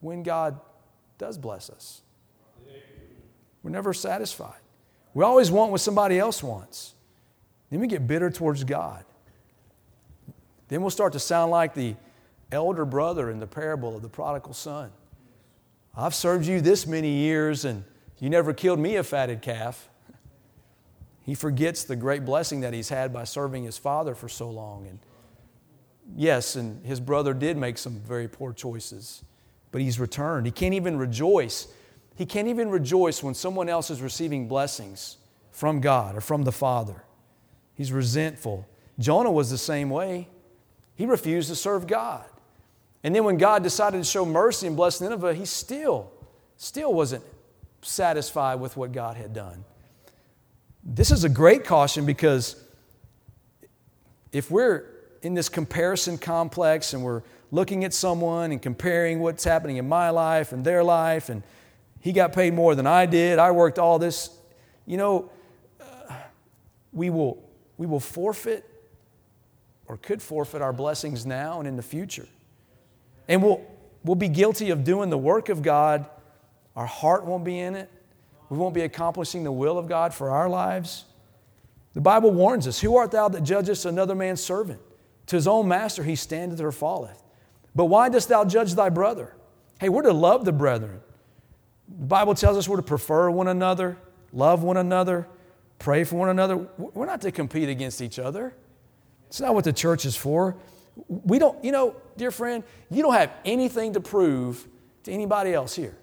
when 0.00 0.22
God 0.22 0.60
does 1.18 1.38
bless 1.38 1.70
us. 1.70 2.02
We're 3.64 3.72
never 3.72 3.92
satisfied. 3.92 4.60
We 5.12 5.24
always 5.24 5.50
want 5.50 5.72
what 5.72 5.80
somebody 5.80 6.20
else 6.20 6.40
wants. 6.40 6.94
Then 7.70 7.80
we 7.80 7.88
get 7.88 8.06
bitter 8.06 8.30
towards 8.30 8.62
God. 8.62 9.04
Then 10.68 10.82
we'll 10.82 10.90
start 10.90 11.14
to 11.14 11.18
sound 11.18 11.50
like 11.50 11.74
the 11.74 11.96
elder 12.50 12.84
brother 12.84 13.30
in 13.30 13.40
the 13.40 13.46
parable 13.46 13.96
of 13.96 14.02
the 14.02 14.08
prodigal 14.08 14.54
son. 14.54 14.90
I've 15.96 16.14
served 16.14 16.46
you 16.46 16.60
this 16.60 16.86
many 16.86 17.10
years 17.10 17.64
and 17.64 17.84
you 18.18 18.30
never 18.30 18.52
killed 18.52 18.78
me 18.78 18.96
a 18.96 19.04
fatted 19.04 19.42
calf. 19.42 19.88
He 21.22 21.34
forgets 21.34 21.84
the 21.84 21.96
great 21.96 22.24
blessing 22.24 22.60
that 22.60 22.72
he's 22.72 22.88
had 22.88 23.12
by 23.12 23.24
serving 23.24 23.64
his 23.64 23.76
father 23.76 24.14
for 24.14 24.28
so 24.28 24.48
long. 24.48 24.86
And 24.86 24.98
yes, 26.16 26.56
and 26.56 26.84
his 26.86 27.00
brother 27.00 27.34
did 27.34 27.56
make 27.56 27.78
some 27.78 28.00
very 28.00 28.28
poor 28.28 28.52
choices, 28.52 29.22
but 29.70 29.80
he's 29.82 30.00
returned. 30.00 30.46
He 30.46 30.52
can't 30.52 30.74
even 30.74 30.96
rejoice. 30.96 31.68
He 32.16 32.24
can't 32.24 32.48
even 32.48 32.70
rejoice 32.70 33.22
when 33.22 33.34
someone 33.34 33.68
else 33.68 33.90
is 33.90 34.00
receiving 34.00 34.48
blessings 34.48 35.18
from 35.52 35.80
God 35.80 36.16
or 36.16 36.20
from 36.20 36.44
the 36.44 36.52
Father. 36.52 37.04
He's 37.74 37.92
resentful. 37.92 38.66
Jonah 38.98 39.30
was 39.30 39.50
the 39.50 39.58
same 39.58 39.90
way. 39.90 40.28
He 40.94 41.06
refused 41.06 41.48
to 41.48 41.54
serve 41.54 41.86
God. 41.86 42.24
And 43.02 43.14
then 43.14 43.24
when 43.24 43.38
God 43.38 43.62
decided 43.62 43.98
to 43.98 44.04
show 44.04 44.24
mercy 44.24 44.66
and 44.66 44.76
bless 44.76 45.00
Nineveh, 45.00 45.34
he 45.34 45.44
still, 45.44 46.10
still 46.56 46.92
wasn't 46.92 47.24
satisfied 47.82 48.56
with 48.56 48.76
what 48.76 48.92
God 48.92 49.16
had 49.16 49.32
done. 49.32 49.64
This 50.82 51.10
is 51.10 51.24
a 51.24 51.28
great 51.28 51.64
caution 51.64 52.06
because 52.06 52.56
if 54.32 54.50
we're 54.50 54.84
in 55.22 55.34
this 55.34 55.48
comparison 55.48 56.18
complex 56.18 56.92
and 56.92 57.02
we're 57.02 57.22
looking 57.50 57.84
at 57.84 57.94
someone 57.94 58.52
and 58.52 58.60
comparing 58.60 59.20
what's 59.20 59.44
happening 59.44 59.76
in 59.76 59.88
my 59.88 60.10
life 60.10 60.52
and 60.52 60.64
their 60.64 60.82
life, 60.84 61.28
and 61.28 61.42
he 62.00 62.12
got 62.12 62.32
paid 62.32 62.52
more 62.54 62.74
than 62.74 62.86
I 62.86 63.06
did, 63.06 63.38
I 63.38 63.50
worked 63.52 63.78
all 63.78 63.98
this, 63.98 64.30
you 64.86 64.96
know, 64.96 65.30
uh, 65.80 66.14
we, 66.92 67.10
will, 67.10 67.42
we 67.76 67.86
will 67.86 68.00
forfeit 68.00 68.64
or 69.86 69.96
could 69.96 70.20
forfeit 70.20 70.62
our 70.62 70.72
blessings 70.72 71.24
now 71.24 71.58
and 71.58 71.66
in 71.66 71.76
the 71.76 71.82
future. 71.82 72.26
And 73.28 73.42
we'll, 73.42 73.64
we'll 74.02 74.16
be 74.16 74.28
guilty 74.28 74.70
of 74.70 74.84
doing 74.84 75.10
the 75.10 75.18
work 75.18 75.50
of 75.50 75.62
God. 75.62 76.06
Our 76.74 76.86
heart 76.86 77.26
won't 77.26 77.44
be 77.44 77.58
in 77.58 77.74
it. 77.74 77.90
We 78.48 78.56
won't 78.56 78.74
be 78.74 78.80
accomplishing 78.80 79.44
the 79.44 79.52
will 79.52 79.78
of 79.78 79.88
God 79.88 80.14
for 80.14 80.30
our 80.30 80.48
lives. 80.48 81.04
The 81.92 82.00
Bible 82.00 82.30
warns 82.30 82.66
us 82.66 82.80
Who 82.80 82.96
art 82.96 83.10
thou 83.10 83.28
that 83.28 83.42
judgest 83.42 83.84
another 83.84 84.14
man's 84.14 84.42
servant? 84.42 84.80
To 85.26 85.36
his 85.36 85.46
own 85.46 85.68
master 85.68 86.02
he 86.02 86.16
standeth 86.16 86.60
or 86.60 86.72
falleth. 86.72 87.22
But 87.74 87.86
why 87.86 88.08
dost 88.08 88.28
thou 88.28 88.44
judge 88.44 88.74
thy 88.74 88.88
brother? 88.88 89.34
Hey, 89.78 89.88
we're 89.88 90.02
to 90.02 90.12
love 90.12 90.44
the 90.44 90.52
brethren. 90.52 91.00
The 91.88 92.06
Bible 92.06 92.34
tells 92.34 92.56
us 92.56 92.68
we're 92.68 92.76
to 92.76 92.82
prefer 92.82 93.30
one 93.30 93.48
another, 93.48 93.98
love 94.32 94.62
one 94.62 94.76
another, 94.76 95.28
pray 95.78 96.04
for 96.04 96.16
one 96.16 96.28
another. 96.28 96.56
We're 96.56 97.06
not 97.06 97.20
to 97.22 97.32
compete 97.32 97.68
against 97.68 98.00
each 98.00 98.18
other. 98.18 98.54
It's 99.28 99.40
not 99.40 99.54
what 99.54 99.64
the 99.64 99.72
church 99.72 100.06
is 100.06 100.16
for. 100.16 100.56
We 101.06 101.38
don't, 101.38 101.62
you 101.64 101.72
know, 101.72 101.94
dear 102.16 102.30
friend, 102.30 102.64
you 102.90 103.02
don't 103.02 103.14
have 103.14 103.30
anything 103.44 103.92
to 103.92 104.00
prove 104.00 104.66
to 105.04 105.12
anybody 105.12 105.52
else 105.52 105.74
here. 105.74 105.96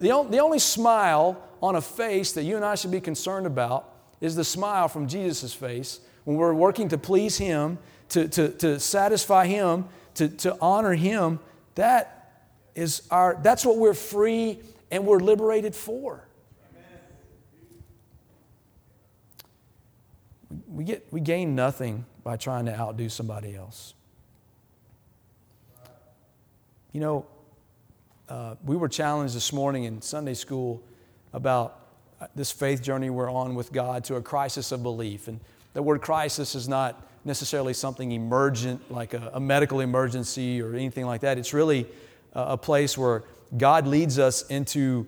The, 0.00 0.10
on, 0.10 0.30
the 0.30 0.40
only 0.40 0.58
smile 0.58 1.42
on 1.62 1.76
a 1.76 1.80
face 1.80 2.32
that 2.32 2.42
you 2.42 2.56
and 2.56 2.64
I 2.64 2.74
should 2.74 2.90
be 2.90 3.00
concerned 3.00 3.46
about 3.46 3.92
is 4.20 4.34
the 4.34 4.44
smile 4.44 4.88
from 4.88 5.06
Jesus' 5.06 5.54
face 5.54 6.00
when 6.24 6.36
we're 6.36 6.54
working 6.54 6.88
to 6.88 6.98
please 6.98 7.38
Him, 7.38 7.78
to, 8.10 8.28
to, 8.28 8.48
to 8.50 8.80
satisfy 8.80 9.46
Him, 9.46 9.86
to, 10.14 10.28
to 10.28 10.56
honor 10.60 10.92
Him. 10.92 11.38
That 11.76 12.44
is 12.74 13.02
our, 13.10 13.38
that's 13.42 13.64
what 13.64 13.78
we're 13.78 13.94
free 13.94 14.60
and 14.90 15.06
we're 15.06 15.20
liberated 15.20 15.74
for. 15.74 16.26
We, 20.68 20.84
get, 20.84 21.06
we 21.10 21.20
gain 21.20 21.54
nothing 21.54 22.04
by 22.26 22.36
trying 22.36 22.66
to 22.66 22.76
outdo 22.76 23.08
somebody 23.08 23.54
else. 23.54 23.94
You 26.90 27.00
know, 27.00 27.26
uh, 28.28 28.56
we 28.64 28.74
were 28.74 28.88
challenged 28.88 29.36
this 29.36 29.52
morning 29.52 29.84
in 29.84 30.02
Sunday 30.02 30.34
school 30.34 30.82
about 31.32 31.78
uh, 32.20 32.26
this 32.34 32.50
faith 32.50 32.82
journey 32.82 33.10
we're 33.10 33.30
on 33.30 33.54
with 33.54 33.70
God 33.70 34.02
to 34.06 34.16
a 34.16 34.20
crisis 34.20 34.72
of 34.72 34.82
belief. 34.82 35.28
And 35.28 35.38
the 35.72 35.82
word 35.84 36.02
crisis 36.02 36.56
is 36.56 36.68
not 36.68 37.00
necessarily 37.24 37.72
something 37.72 38.10
emergent, 38.10 38.90
like 38.90 39.14
a, 39.14 39.30
a 39.34 39.38
medical 39.38 39.78
emergency 39.78 40.60
or 40.60 40.74
anything 40.74 41.06
like 41.06 41.20
that. 41.20 41.38
It's 41.38 41.54
really 41.54 41.86
a, 42.32 42.40
a 42.40 42.58
place 42.58 42.98
where 42.98 43.22
God 43.56 43.86
leads 43.86 44.18
us 44.18 44.42
into 44.48 45.06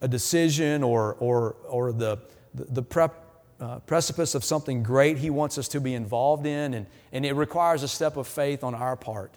a 0.00 0.06
decision 0.06 0.84
or, 0.84 1.16
or, 1.18 1.56
or 1.68 1.90
the, 1.90 2.20
the, 2.54 2.64
the 2.66 2.82
prep, 2.82 3.16
uh, 3.60 3.78
precipice 3.80 4.34
of 4.34 4.42
something 4.42 4.82
great 4.82 5.18
He 5.18 5.30
wants 5.30 5.58
us 5.58 5.68
to 5.68 5.80
be 5.80 5.94
involved 5.94 6.46
in, 6.46 6.74
and, 6.74 6.86
and 7.12 7.26
it 7.26 7.34
requires 7.34 7.82
a 7.82 7.88
step 7.88 8.16
of 8.16 8.26
faith 8.26 8.64
on 8.64 8.74
our 8.74 8.96
part. 8.96 9.32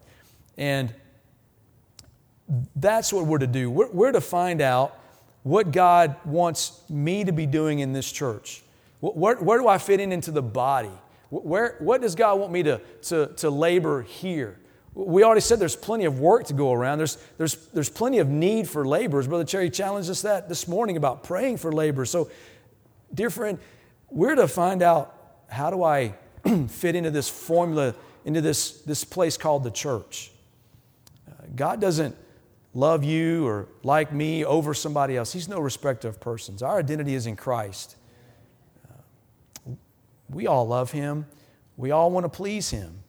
And 0.57 0.93
that's 2.75 3.12
what 3.12 3.25
we're 3.25 3.39
to 3.39 3.47
do. 3.47 3.69
We're, 3.69 3.91
we're, 3.91 4.12
to 4.12 4.21
find 4.21 4.62
out 4.62 4.97
what 5.43 5.71
God 5.71 6.15
wants 6.25 6.81
me 6.89 7.23
to 7.23 7.31
be 7.31 7.45
doing 7.45 7.79
in 7.79 7.93
this 7.93 8.12
church. 8.12 8.63
Where, 9.01 9.36
where 9.36 9.59
do 9.59 9.67
I 9.67 9.77
fit 9.77 9.99
in 9.99 10.12
into 10.12 10.31
the 10.31 10.41
body? 10.41 10.91
Where, 11.29 11.75
what 11.79 12.01
does 12.01 12.15
God 12.15 12.39
want 12.39 12.51
me 12.51 12.63
to, 12.63 12.79
to, 13.03 13.27
to 13.38 13.49
labor 13.49 14.03
here? 14.03 14.59
We 14.93 15.23
already 15.23 15.41
said 15.41 15.59
there's 15.59 15.75
plenty 15.75 16.05
of 16.05 16.19
work 16.19 16.45
to 16.45 16.53
go 16.53 16.71
around. 16.71 16.99
There's, 16.99 17.17
there's, 17.38 17.55
there's 17.73 17.89
plenty 17.89 18.19
of 18.19 18.29
need 18.29 18.69
for 18.69 18.86
laborers. 18.86 19.27
Brother 19.27 19.43
Cherry 19.43 19.71
challenged 19.71 20.09
us 20.09 20.21
that 20.21 20.47
this 20.47 20.67
morning 20.67 20.97
about 20.97 21.23
praying 21.23 21.57
for 21.57 21.71
laborers. 21.71 22.12
So, 22.12 22.29
dear 23.13 23.31
friend, 23.31 23.57
we're 24.13 24.36
to 24.36 24.47
find 24.47 24.82
out 24.82 25.15
how 25.49 25.69
do 25.69 25.84
I 25.84 26.13
fit 26.67 26.95
into 26.95 27.12
this 27.12 27.30
formula, 27.30 27.95
into 28.26 28.41
this, 28.41 28.82
this 28.82 29.04
place 29.04 29.38
called 29.38 29.63
the 29.63 29.71
church. 29.71 30.32
Uh, 31.28 31.45
God 31.56 31.82
doesn't 31.82 32.15
love 32.76 33.04
you 33.04 33.45
or 33.45 33.67
like 33.82 34.13
me 34.13 34.45
over 34.45 34.73
somebody 34.73 35.17
else. 35.17 35.34
He's 35.34 35.47
no 35.47 35.60
respecter 35.60 36.08
of 36.08 36.19
persons. 36.19 36.62
Our 36.62 36.80
identity 36.80 37.15
is 37.15 37.26
in 37.26 37.36
Christ. 37.36 37.95
Uh, 38.88 39.71
we 40.30 40.47
all 40.47 40.67
love 40.67 40.91
Him. 40.91 41.26
We 41.76 41.91
all 41.91 42.12
want 42.12 42.26
to 42.26 42.30
please 42.30 42.69
Him. 42.69 42.99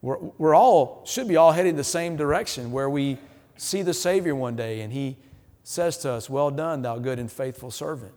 We're, 0.00 0.18
we're 0.38 0.54
all, 0.54 1.02
should 1.06 1.28
be 1.28 1.36
all 1.36 1.52
heading 1.52 1.76
the 1.76 1.84
same 1.84 2.16
direction 2.16 2.70
where 2.70 2.88
we 2.88 3.18
see 3.56 3.82
the 3.82 3.94
Savior 3.94 4.34
one 4.34 4.54
day 4.54 4.80
and 4.80 4.92
He 4.92 5.16
says 5.64 5.98
to 5.98 6.12
us, 6.12 6.30
Well 6.30 6.50
done, 6.52 6.82
thou 6.82 6.98
good 6.98 7.18
and 7.18 7.30
faithful 7.30 7.70
servant. 7.72 8.14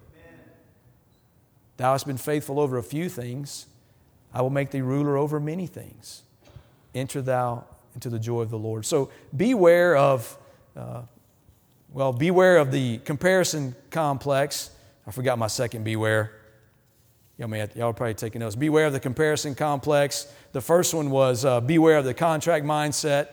Thou 1.78 1.92
hast 1.92 2.06
been 2.06 2.18
faithful 2.18 2.60
over 2.60 2.78
a 2.78 2.84
few 2.84 3.10
things. 3.10 3.68
I 4.34 4.42
will 4.42 4.50
make 4.50 4.72
thee 4.72 4.82
ruler 4.82 5.18
over 5.18 5.40
many 5.40 5.68
things. 5.68 6.24
Enter 6.96 7.22
thou 7.22 7.66
into 7.96 8.10
the 8.10 8.20
joy 8.20 8.42
of 8.42 8.50
the 8.50 8.58
Lord. 8.58 8.86
So 8.86 9.10
beware 9.36 9.96
of 9.96 10.38
uh, 10.76 11.02
well, 11.94 12.12
beware 12.12 12.58
of 12.58 12.72
the 12.72 12.98
comparison 13.00 13.76
complex. 13.92 14.72
I 15.06 15.12
forgot 15.12 15.38
my 15.38 15.46
second 15.46 15.84
beware. 15.84 16.32
Y'all, 17.38 17.48
may 17.48 17.60
have, 17.60 17.76
y'all 17.76 17.90
are 17.90 17.94
probably 17.94 18.16
taking 18.16 18.40
notes. 18.40 18.56
Beware 18.56 18.88
of 18.88 18.94
the 18.94 19.00
comparison 19.00 19.54
complex. 19.54 20.26
The 20.54 20.62
first 20.62 20.96
one 20.96 21.12
was 21.12 21.46
uh, 21.46 21.62
beware 21.62 21.98
of 21.98 22.06
the 22.06 22.16
contract 22.16 22.66
mindset. 22.66 23.28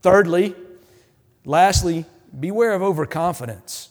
Thirdly, 0.00 0.54
lastly, 1.44 2.06
beware 2.38 2.72
of 2.72 2.80
overconfidence. 2.80 3.90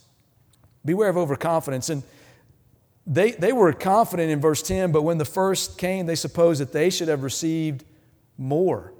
Beware 0.83 1.09
of 1.09 1.17
overconfidence. 1.17 1.89
And 1.89 2.01
they, 3.09 3.31
they 3.31 3.51
were 3.51 3.73
confident 3.73 4.29
in 4.29 4.39
verse 4.39 4.61
10, 4.61 4.91
but 4.91 5.01
when 5.01 5.17
the 5.17 5.25
first 5.25 5.79
came, 5.79 6.05
they 6.05 6.15
supposed 6.15 6.61
that 6.61 6.71
they 6.71 6.91
should 6.91 7.07
have 7.07 7.23
received 7.23 7.83
more. 8.37 8.93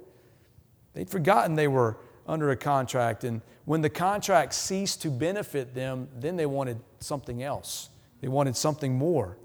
They'd 0.94 1.08
forgotten 1.08 1.54
they 1.54 1.68
were 1.68 1.96
under 2.26 2.50
a 2.50 2.56
contract. 2.56 3.22
And 3.22 3.40
when 3.66 3.82
the 3.82 3.88
contract 3.88 4.52
ceased 4.52 5.00
to 5.02 5.10
benefit 5.10 5.74
them, 5.74 6.08
then 6.18 6.36
they 6.36 6.46
wanted 6.46 6.80
something 6.98 7.40
else. 7.44 7.88
They 8.20 8.26
wanted 8.26 8.56
something 8.56 8.98
more. 8.98 9.38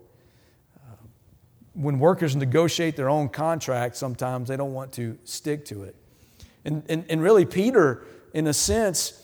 When 1.73 1.99
workers 1.99 2.35
negotiate 2.35 2.95
their 2.95 3.09
own 3.09 3.29
contract, 3.29 3.97
sometimes 3.97 4.47
they 4.47 4.57
don't 4.57 4.73
want 4.73 4.93
to 4.93 5.17
stick 5.25 5.65
to 5.65 5.83
it. 5.83 5.95
And, 6.63 6.83
and, 6.89 7.05
and 7.09 7.21
really, 7.21 7.45
Peter, 7.45 8.03
in 8.33 8.47
a 8.47 8.53
sense, 8.53 9.21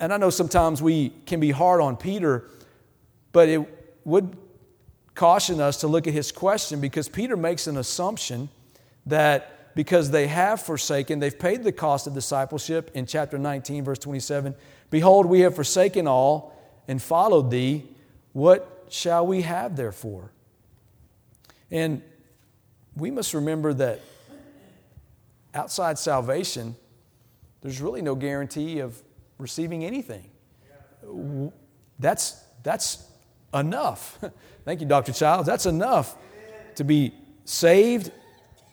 and 0.00 0.12
I 0.12 0.18
know 0.18 0.28
sometimes 0.28 0.82
we 0.82 1.10
can 1.26 1.40
be 1.40 1.50
hard 1.52 1.80
on 1.80 1.96
Peter, 1.96 2.50
but 3.30 3.48
it 3.48 3.60
would 4.04 4.36
caution 5.14 5.60
us 5.60 5.78
to 5.78 5.86
look 5.86 6.06
at 6.06 6.12
his 6.12 6.32
question 6.32 6.80
because 6.80 7.08
Peter 7.08 7.36
makes 7.36 7.66
an 7.66 7.76
assumption 7.76 8.48
that 9.06 9.74
because 9.74 10.10
they 10.10 10.26
have 10.26 10.60
forsaken, 10.60 11.18
they've 11.18 11.38
paid 11.38 11.64
the 11.64 11.72
cost 11.72 12.06
of 12.06 12.14
discipleship 12.14 12.90
in 12.94 13.06
chapter 13.06 13.38
19, 13.38 13.84
verse 13.84 13.98
27. 13.98 14.54
Behold, 14.90 15.26
we 15.26 15.40
have 15.40 15.54
forsaken 15.54 16.06
all 16.06 16.54
and 16.88 17.00
followed 17.00 17.50
thee. 17.50 17.84
What 18.32 18.86
shall 18.90 19.26
we 19.26 19.42
have 19.42 19.76
therefore? 19.76 20.30
And 21.70 22.02
we 22.96 23.10
must 23.10 23.32
remember 23.32 23.72
that 23.74 24.00
outside 25.54 25.98
salvation, 25.98 26.76
there's 27.62 27.80
really 27.80 28.02
no 28.02 28.14
guarantee 28.14 28.80
of 28.80 29.00
receiving 29.38 29.84
anything. 29.84 30.28
That's, 31.98 32.42
that's 32.62 33.06
enough. 33.54 34.18
Thank 34.64 34.80
you, 34.80 34.86
Dr. 34.86 35.12
Childs. 35.12 35.46
That's 35.46 35.66
enough 35.66 36.16
to 36.76 36.84
be 36.84 37.14
saved 37.44 38.10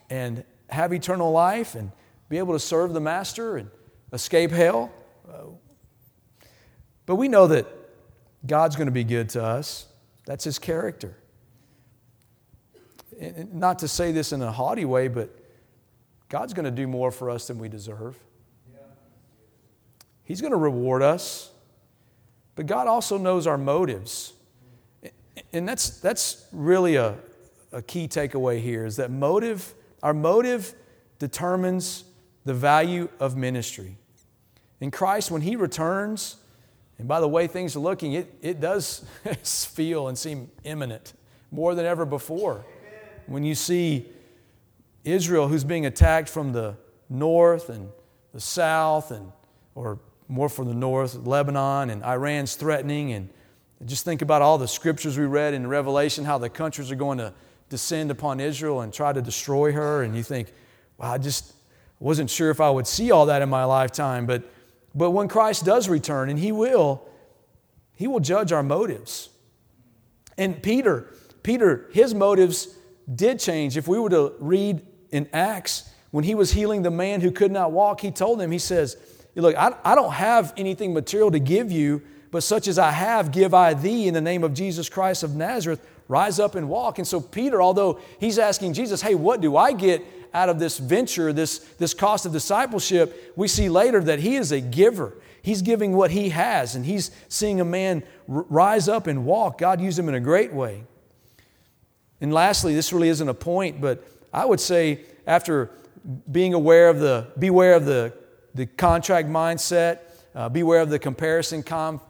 and 0.10 0.44
have 0.70 0.94
eternal 0.94 1.32
life 1.32 1.76
and 1.76 1.92
be 2.30 2.38
able 2.38 2.54
to 2.54 2.60
serve 2.60 2.94
the 2.94 3.00
Master 3.00 3.58
and 3.58 3.70
escape 4.14 4.52
hell. 4.52 4.92
Uh, 5.28 5.46
but 7.06 7.16
we 7.16 7.28
know 7.28 7.48
that 7.48 7.68
God's 8.46 8.76
going 8.76 8.88
to 8.88 8.92
be 8.92 9.04
good 9.04 9.30
to 9.30 9.44
us. 9.44 9.88
That's 10.26 10.44
His 10.44 10.60
character. 10.60 11.18
And 13.20 13.56
not 13.56 13.80
to 13.80 13.88
say 13.88 14.12
this 14.12 14.32
in 14.32 14.42
a 14.42 14.52
haughty 14.52 14.86
way, 14.86 15.08
but 15.08 15.30
God's 16.30 16.54
going 16.54 16.66
to 16.66 16.72
do 16.72 16.88
more 16.88 17.12
for 17.12 17.30
us 17.30 17.48
than 17.48 17.58
we 17.58 17.68
deserve. 17.68 18.18
He's 20.24 20.42
going 20.42 20.52
to 20.52 20.58
reward 20.58 21.02
us. 21.02 21.52
But 22.56 22.68
God 22.68 22.88
also 22.88 23.18
knows 23.18 23.48
our 23.48 23.58
motives. 23.58 24.34
And 25.54 25.68
that's, 25.68 26.00
that's 26.00 26.46
really 26.52 26.96
a, 26.96 27.16
a 27.72 27.82
key 27.82 28.08
takeaway 28.08 28.62
here 28.62 28.86
is 28.86 28.98
that 28.98 29.12
motive, 29.12 29.74
our 30.04 30.14
motive 30.14 30.74
determines 31.18 32.04
the 32.46 32.54
value 32.54 33.10
of 33.20 33.36
ministry. 33.36 33.98
In 34.80 34.92
Christ, 34.92 35.32
when 35.32 35.42
He 35.42 35.56
returns, 35.56 36.38
and 36.98 37.08
by 37.08 37.20
the 37.20 37.28
way 37.28 37.48
things 37.48 37.76
are 37.76 37.80
looking, 37.80 38.14
it, 38.14 38.34
it 38.42 38.60
does 38.60 39.06
feel 39.44 40.08
and 40.08 40.18
seem 40.18 40.50
imminent 40.64 41.14
more 41.52 41.76
than 41.76 41.86
ever 41.86 42.06
before. 42.06 42.66
When 43.26 43.44
you 43.44 43.56
see 43.56 44.08
Israel, 45.04 45.48
who's 45.48 45.64
being 45.64 45.86
attacked 45.86 46.30
from 46.30 46.52
the 46.52 46.76
north 47.10 47.70
and 47.70 47.90
the 48.34 48.40
south, 48.40 49.12
and, 49.12 49.32
or 49.76 50.00
more 50.28 50.50
from 50.50 50.68
the 50.68 50.74
north, 50.74 51.16
Lebanon, 51.16 51.90
and 51.90 52.04
Iran's 52.04 52.56
threatening, 52.56 53.14
and 53.14 53.30
just 53.86 54.06
think 54.06 54.22
about 54.22 54.42
all 54.42 54.58
the 54.58 54.68
scriptures 54.68 55.18
we 55.18 55.26
read 55.26 55.54
in 55.54 55.68
Revelation, 55.68 56.26
how 56.26 56.38
the 56.38 56.50
countries 56.50 56.92
are 56.92 56.96
going 56.96 57.18
to 57.20 57.34
descend 57.70 58.12
upon 58.12 58.40
Israel 58.40 58.82
and 58.82 58.94
try 58.94 59.14
to 59.14 59.22
destroy 59.22 59.72
her. 59.72 60.04
And 60.04 60.16
you 60.16 60.24
think, 60.24 60.52
wow, 60.98 61.14
I 61.14 61.18
just 61.18 61.54
wasn't 62.00 62.30
sure 62.30 62.50
if 62.50 62.60
I 62.60 62.70
would 62.70 62.88
see 62.88 63.12
all 63.12 63.28
that 63.28 63.42
in 63.42 63.50
my 63.50 63.64
lifetime. 63.64 64.26
But, 64.26 64.44
but 64.94 65.12
when 65.12 65.28
Christ 65.28 65.66
does 65.66 65.88
return, 65.88 66.30
and 66.30 66.38
He 66.38 66.52
will, 66.52 67.08
He 67.96 68.08
will 68.08 68.20
judge 68.20 68.52
our 68.52 68.64
motives. 68.64 69.30
And 70.40 70.64
Peter, 70.64 71.14
Peter, 71.44 71.90
his 71.92 72.16
motives 72.16 72.76
did 73.14 73.40
change. 73.40 73.76
If 73.76 73.90
we 73.90 74.00
were 74.00 74.10
to 74.10 74.34
read 74.40 74.82
in 75.12 75.28
Acts, 75.34 75.90
when 76.12 76.24
he 76.24 76.34
was 76.34 76.52
healing 76.52 76.82
the 76.82 76.92
man 76.92 77.20
who 77.20 77.30
could 77.30 77.52
not 77.52 77.74
walk, 77.74 78.00
he 78.00 78.10
told 78.10 78.40
them, 78.40 78.50
he 78.50 78.58
says, 78.58 78.98
Look, 79.36 79.56
I, 79.56 79.76
I 79.86 79.96
don't 79.96 80.14
have 80.14 80.54
anything 80.58 80.94
material 80.94 81.32
to 81.32 81.40
give 81.40 81.72
you 81.72 82.02
but 82.32 82.44
such 82.44 82.68
as 82.68 82.78
I 82.78 82.92
have, 82.92 83.32
give 83.32 83.54
I 83.54 83.74
thee 83.74 84.08
in 84.08 84.14
the 84.14 84.22
name 84.22 84.44
of 84.44 84.54
Jesus 84.54 84.90
Christ 84.90 85.24
of 85.24 85.36
Nazareth. 85.36 85.86
Rise 86.08 86.40
up 86.40 86.56
and 86.56 86.70
walk. 86.70 86.98
And 86.98 87.08
so, 87.08 87.20
Peter, 87.22 87.62
although 87.62 88.00
he's 88.20 88.40
asking 88.40 88.74
Jesus, 88.74 89.02
hey, 89.02 89.16
what 89.16 89.42
do 89.42 89.56
I 89.56 89.74
get 89.74 90.04
out 90.34 90.50
of 90.50 90.60
this 90.60 90.78
venture, 90.78 91.32
this, 91.34 91.60
this 91.78 91.94
cost 91.94 92.26
of 92.26 92.32
discipleship? 92.32 93.34
We 93.36 93.48
see 93.48 93.70
later 93.70 94.02
that 94.04 94.20
he 94.20 94.36
is 94.36 94.52
a 94.52 94.60
giver. 94.60 95.14
He's 95.42 95.62
giving 95.62 95.94
what 95.94 96.12
he 96.12 96.30
has, 96.30 96.76
and 96.76 96.86
he's 96.86 97.12
seeing 97.30 97.62
a 97.62 97.66
man 97.66 98.04
r- 98.28 98.46
rise 98.50 98.90
up 98.90 99.08
and 99.08 99.26
walk. 99.26 99.60
God 99.60 99.80
used 99.80 99.98
him 99.98 100.10
in 100.10 100.16
a 100.16 100.20
great 100.20 100.54
way. 100.54 100.84
And 102.22 102.34
lastly, 102.34 102.76
this 102.76 102.92
really 102.92 103.10
isn't 103.10 103.30
a 103.30 103.34
point, 103.34 103.80
but 103.80 104.04
I 104.34 104.46
would 104.46 104.60
say 104.60 105.02
after 105.26 105.72
being 106.30 106.54
aware 106.54 106.90
of 106.90 107.00
the, 107.00 107.28
beware 107.38 107.76
of 107.76 107.86
the, 107.86 108.14
the 108.54 108.66
contract 108.66 109.30
mindset, 109.30 110.00
uh, 110.36 110.50
beware 110.50 110.82
of 110.82 110.90
the 110.90 111.00
comparison 111.00 111.64
com- 111.64 112.02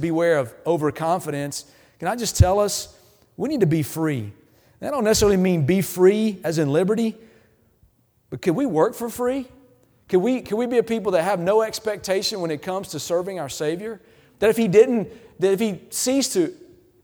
beware 0.00 0.38
of 0.38 0.54
overconfidence. 0.66 1.64
Can 1.98 2.08
I 2.08 2.16
just 2.16 2.36
tell 2.36 2.60
us 2.60 2.94
we 3.36 3.48
need 3.48 3.60
to 3.60 3.66
be 3.66 3.82
free? 3.82 4.32
That 4.80 4.90
don't 4.90 5.04
necessarily 5.04 5.36
mean 5.36 5.66
be 5.66 5.82
free 5.82 6.40
as 6.44 6.58
in 6.58 6.72
liberty, 6.72 7.16
but 8.30 8.42
can 8.42 8.54
we 8.54 8.66
work 8.66 8.94
for 8.94 9.08
free? 9.08 9.46
Can 10.08 10.22
we, 10.22 10.40
can 10.40 10.56
we 10.56 10.66
be 10.66 10.78
a 10.78 10.82
people 10.82 11.12
that 11.12 11.22
have 11.22 11.38
no 11.38 11.62
expectation 11.62 12.40
when 12.40 12.50
it 12.50 12.62
comes 12.62 12.88
to 12.88 13.00
serving 13.00 13.38
our 13.38 13.48
Savior? 13.48 14.00
That 14.38 14.50
if 14.50 14.56
He 14.56 14.68
didn't, 14.68 15.08
that 15.40 15.52
if 15.52 15.60
He 15.60 15.80
ceased 15.90 16.32
to 16.34 16.54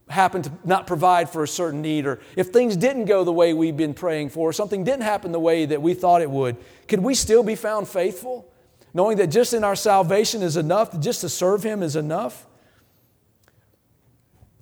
happen 0.09 0.41
to 0.43 0.51
not 0.63 0.87
provide 0.87 1.29
for 1.29 1.43
a 1.43 1.47
certain 1.47 1.81
need, 1.81 2.05
or 2.05 2.19
if 2.35 2.47
things 2.47 2.75
didn't 2.77 3.05
go 3.05 3.23
the 3.23 3.33
way 3.33 3.53
we've 3.53 3.77
been 3.77 3.93
praying 3.93 4.29
for, 4.29 4.49
or 4.49 4.53
something 4.53 4.83
didn't 4.83 5.03
happen 5.03 5.31
the 5.31 5.39
way 5.39 5.65
that 5.65 5.81
we 5.81 5.93
thought 5.93 6.21
it 6.21 6.29
would, 6.29 6.55
could 6.87 6.99
we 6.99 7.13
still 7.13 7.43
be 7.43 7.55
found 7.55 7.87
faithful? 7.87 8.51
Knowing 8.93 9.17
that 9.17 9.27
just 9.27 9.53
in 9.53 9.63
our 9.63 9.75
salvation 9.75 10.41
is 10.41 10.57
enough, 10.57 10.97
just 10.99 11.21
to 11.21 11.29
serve 11.29 11.63
Him 11.63 11.83
is 11.83 11.95
enough? 11.95 12.47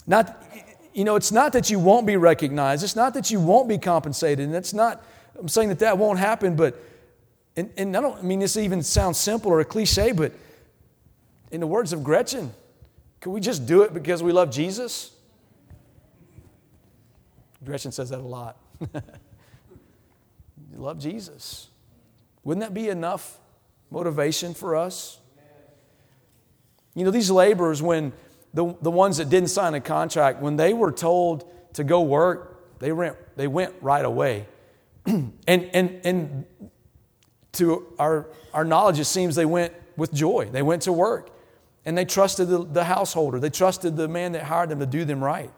Not, 0.05 0.43
you 0.93 1.03
know, 1.03 1.15
it's 1.15 1.31
not 1.31 1.53
that 1.53 1.69
you 1.69 1.79
won't 1.79 2.05
be 2.05 2.17
recognized. 2.17 2.83
It's 2.83 2.95
not 2.95 3.13
that 3.13 3.31
you 3.31 3.39
won't 3.39 3.67
be 3.67 3.77
compensated. 3.77 4.45
And 4.45 4.55
it's 4.55 4.73
not, 4.73 5.03
I'm 5.39 5.47
saying 5.47 5.69
that 5.69 5.79
that 5.79 5.97
won't 5.97 6.19
happen, 6.19 6.55
but, 6.55 6.77
and, 7.55 7.71
and 7.77 7.95
I 7.95 8.01
don't 8.01 8.17
I 8.17 8.21
mean 8.21 8.39
this 8.39 8.57
even 8.57 8.81
sounds 8.83 9.17
simple 9.17 9.51
or 9.51 9.59
a 9.59 9.65
cliche, 9.65 10.11
but 10.11 10.31
in 11.51 11.59
the 11.59 11.67
words 11.67 11.93
of 11.93 12.03
Gretchen, 12.03 12.53
can 13.21 13.31
we 13.31 13.39
just 13.39 13.65
do 13.65 13.83
it 13.83 13.93
because 13.93 14.21
we 14.21 14.31
love 14.31 14.51
Jesus? 14.51 15.11
Gretchen 17.63 17.91
says 17.91 18.09
that 18.09 18.19
a 18.19 18.23
lot. 18.23 18.57
love 20.75 20.99
Jesus. 20.99 21.69
Wouldn't 22.43 22.65
that 22.65 22.73
be 22.73 22.89
enough 22.89 23.39
motivation 23.89 24.53
for 24.53 24.75
us? 24.75 25.19
You 26.95 27.05
know, 27.05 27.11
these 27.11 27.31
laborers, 27.31 27.81
when 27.81 28.11
the, 28.53 28.75
the 28.81 28.91
ones 28.91 29.17
that 29.17 29.29
didn't 29.29 29.49
sign 29.49 29.73
a 29.73 29.81
contract, 29.81 30.41
when 30.41 30.55
they 30.55 30.73
were 30.73 30.91
told 30.91 31.49
to 31.73 31.83
go 31.83 32.01
work, 32.01 32.79
they 32.79 32.91
went, 32.91 33.15
they 33.35 33.47
went 33.47 33.73
right 33.81 34.05
away. 34.05 34.45
and, 35.05 35.33
and, 35.47 36.01
and 36.03 36.45
to 37.53 37.93
our, 37.97 38.27
our 38.53 38.63
knowledge, 38.63 38.99
it 38.99 39.05
seems 39.05 39.35
they 39.35 39.45
went 39.45 39.73
with 39.97 40.13
joy. 40.13 40.49
They 40.51 40.61
went 40.61 40.83
to 40.83 40.93
work 40.93 41.29
and 41.85 41.97
they 41.97 42.05
trusted 42.05 42.47
the, 42.47 42.63
the 42.63 42.83
householder, 42.83 43.39
they 43.39 43.49
trusted 43.49 43.95
the 43.95 44.07
man 44.07 44.31
that 44.33 44.43
hired 44.43 44.69
them 44.69 44.79
to 44.79 44.85
do 44.85 45.03
them 45.05 45.23
right. 45.23 45.51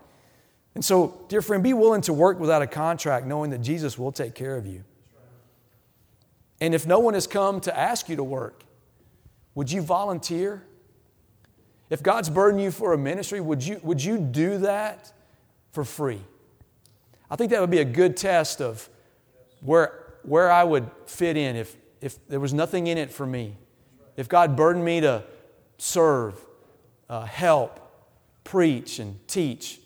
And 0.73 0.83
so, 0.83 1.25
dear 1.29 1.41
friend, 1.41 1.63
be 1.63 1.73
willing 1.73 2.01
to 2.01 2.13
work 2.13 2.39
without 2.39 2.61
a 2.61 2.67
contract, 2.67 3.25
knowing 3.25 3.51
that 3.51 3.59
Jesus 3.59 3.97
will 3.97 4.11
take 4.11 4.35
care 4.35 4.57
of 4.57 4.65
you. 4.65 4.83
And 6.59 6.73
if 6.73 6.85
no 6.85 6.99
one 6.99 7.13
has 7.13 7.27
come 7.27 7.61
to 7.61 7.77
ask 7.77 8.09
you 8.09 8.15
to 8.15 8.23
work, 8.23 8.63
would 9.53 9.71
you 9.71 9.81
volunteer? 9.81 10.63
If 11.89 12.01
God's 12.01 12.29
burdened 12.29 12.63
you 12.63 12.71
for 12.71 12.93
a 12.93 12.97
ministry, 12.97 13.39
would 13.39 13.63
you, 13.63 13.79
would 13.83 14.03
you 14.03 14.17
do 14.17 14.57
that 14.59 15.11
for 15.71 15.83
free? 15.83 16.21
I 17.29 17.35
think 17.35 17.51
that 17.51 17.61
would 17.61 17.71
be 17.71 17.79
a 17.79 17.85
good 17.85 18.17
test 18.17 18.61
of 18.61 18.89
where, 19.61 20.15
where 20.23 20.51
I 20.51 20.63
would 20.63 20.89
fit 21.05 21.37
in 21.37 21.55
if, 21.55 21.75
if 22.01 22.27
there 22.27 22.39
was 22.39 22.53
nothing 22.53 22.87
in 22.87 22.97
it 22.97 23.11
for 23.11 23.25
me. 23.25 23.55
If 24.17 24.29
God 24.29 24.55
burdened 24.55 24.85
me 24.85 25.01
to 25.01 25.23
serve, 25.77 26.39
uh, 27.09 27.25
help, 27.25 27.79
preach, 28.43 28.99
and 28.99 29.19
teach, 29.27 29.79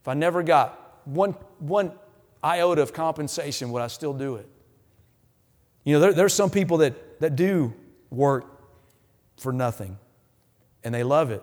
if 0.00 0.08
I 0.08 0.14
never 0.14 0.42
got 0.42 1.00
one, 1.04 1.32
one 1.58 1.92
iota 2.42 2.82
of 2.82 2.92
compensation, 2.92 3.70
would 3.70 3.82
I 3.82 3.88
still 3.88 4.12
do 4.12 4.36
it? 4.36 4.48
You 5.84 5.94
know, 5.94 6.00
there, 6.00 6.12
there's 6.14 6.34
some 6.34 6.50
people 6.50 6.78
that, 6.78 7.20
that 7.20 7.36
do 7.36 7.74
work 8.10 8.46
for 9.36 9.52
nothing 9.52 9.98
and 10.84 10.94
they 10.94 11.02
love 11.02 11.30
it. 11.30 11.42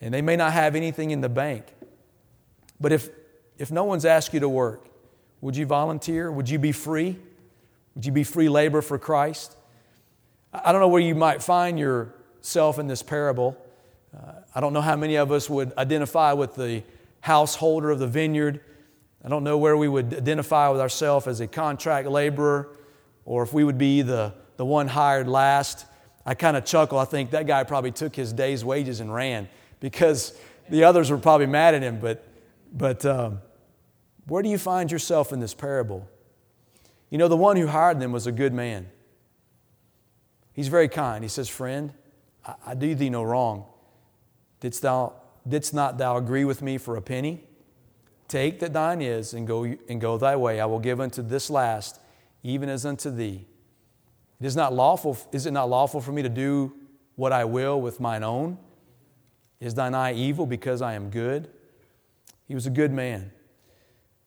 And 0.00 0.14
they 0.14 0.22
may 0.22 0.36
not 0.36 0.52
have 0.52 0.76
anything 0.76 1.10
in 1.10 1.20
the 1.20 1.28
bank. 1.28 1.64
But 2.80 2.92
if, 2.92 3.08
if 3.58 3.70
no 3.70 3.84
one's 3.84 4.04
asked 4.04 4.32
you 4.32 4.40
to 4.40 4.48
work, 4.48 4.86
would 5.40 5.56
you 5.56 5.66
volunteer? 5.66 6.30
Would 6.30 6.48
you 6.48 6.58
be 6.58 6.72
free? 6.72 7.18
Would 7.94 8.06
you 8.06 8.12
be 8.12 8.24
free 8.24 8.48
labor 8.48 8.82
for 8.82 8.98
Christ? 8.98 9.56
I 10.52 10.72
don't 10.72 10.80
know 10.80 10.88
where 10.88 11.02
you 11.02 11.14
might 11.14 11.42
find 11.42 11.78
yourself 11.78 12.78
in 12.78 12.86
this 12.86 13.02
parable. 13.02 13.56
Uh, 14.16 14.32
I 14.54 14.60
don't 14.60 14.72
know 14.72 14.80
how 14.80 14.96
many 14.96 15.16
of 15.16 15.30
us 15.32 15.48
would 15.48 15.76
identify 15.78 16.32
with 16.32 16.56
the 16.56 16.82
householder 17.20 17.90
of 17.90 17.98
the 17.98 18.06
vineyard. 18.06 18.60
I 19.24 19.28
don't 19.28 19.44
know 19.44 19.58
where 19.58 19.76
we 19.76 19.86
would 19.86 20.14
identify 20.14 20.68
with 20.70 20.80
ourselves 20.80 21.26
as 21.26 21.40
a 21.40 21.46
contract 21.46 22.08
laborer 22.08 22.68
or 23.24 23.42
if 23.42 23.52
we 23.52 23.64
would 23.64 23.78
be 23.78 24.02
the, 24.02 24.34
the 24.56 24.64
one 24.64 24.88
hired 24.88 25.28
last. 25.28 25.86
I 26.24 26.34
kind 26.34 26.56
of 26.56 26.64
chuckle. 26.64 26.98
I 26.98 27.04
think 27.04 27.30
that 27.30 27.46
guy 27.46 27.64
probably 27.64 27.92
took 27.92 28.14
his 28.14 28.32
day's 28.32 28.64
wages 28.64 29.00
and 29.00 29.12
ran 29.12 29.48
because 29.80 30.38
the 30.68 30.84
others 30.84 31.10
were 31.10 31.18
probably 31.18 31.46
mad 31.46 31.74
at 31.74 31.82
him. 31.82 31.98
But, 32.00 32.26
but 32.72 33.04
um, 33.06 33.40
where 34.26 34.42
do 34.42 34.48
you 34.48 34.58
find 34.58 34.90
yourself 34.92 35.32
in 35.32 35.40
this 35.40 35.54
parable? 35.54 36.08
You 37.08 37.18
know, 37.18 37.28
the 37.28 37.36
one 37.36 37.56
who 37.56 37.66
hired 37.66 38.00
them 38.00 38.12
was 38.12 38.26
a 38.26 38.32
good 38.32 38.52
man. 38.52 38.88
He's 40.52 40.68
very 40.68 40.88
kind. 40.88 41.24
He 41.24 41.28
says, 41.28 41.48
Friend, 41.48 41.92
I, 42.46 42.54
I 42.66 42.74
do 42.74 42.94
thee 42.94 43.10
no 43.10 43.22
wrong. 43.22 43.64
Didst, 44.60 44.82
thou, 44.82 45.14
didst 45.48 45.72
not 45.72 45.98
thou 45.98 46.16
agree 46.16 46.44
with 46.44 46.60
me 46.62 46.78
for 46.78 46.96
a 46.96 47.02
penny? 47.02 47.44
Take 48.28 48.60
that 48.60 48.72
thine 48.72 49.02
is 49.02 49.34
and 49.34 49.46
go, 49.46 49.64
and 49.64 50.00
go 50.00 50.18
thy 50.18 50.36
way. 50.36 50.60
I 50.60 50.66
will 50.66 50.78
give 50.78 51.00
unto 51.00 51.22
this 51.22 51.50
last, 51.50 51.98
even 52.44 52.68
as 52.68 52.86
unto 52.86 53.10
thee. 53.10 53.46
It 54.40 54.46
is 54.46 54.56
not 54.56 54.72
lawful, 54.72 55.18
is 55.32 55.46
it 55.46 55.50
not 55.50 55.68
lawful 55.68 56.00
for 56.00 56.12
me 56.12 56.22
to 56.22 56.28
do 56.28 56.72
what 57.16 57.32
I 57.32 57.44
will 57.44 57.80
with 57.80 58.00
mine 58.00 58.24
own? 58.24 58.58
Is 59.60 59.74
thine 59.74 59.94
eye 59.94 60.14
evil 60.14 60.46
because 60.46 60.80
I 60.80 60.94
am 60.94 61.10
good? 61.10 61.50
He 62.48 62.54
was 62.54 62.66
a 62.66 62.70
good 62.70 62.90
man. 62.90 63.30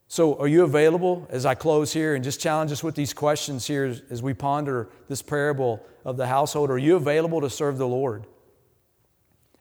So, 0.07 0.39
are 0.39 0.47
you 0.47 0.63
available 0.63 1.25
as 1.31 1.43
I 1.43 1.55
close 1.55 1.91
here 1.91 2.13
and 2.13 2.23
just 2.23 2.39
challenge 2.39 2.71
us 2.71 2.83
with 2.83 2.93
these 2.93 3.15
questions 3.15 3.65
here 3.65 3.95
as 4.11 4.21
we 4.21 4.35
ponder 4.35 4.89
this 5.09 5.23
parable 5.23 5.83
of 6.05 6.17
the 6.17 6.27
household? 6.27 6.69
Are 6.69 6.77
you 6.77 6.95
available 6.95 7.41
to 7.41 7.49
serve 7.49 7.79
the 7.79 7.87
Lord? 7.87 8.27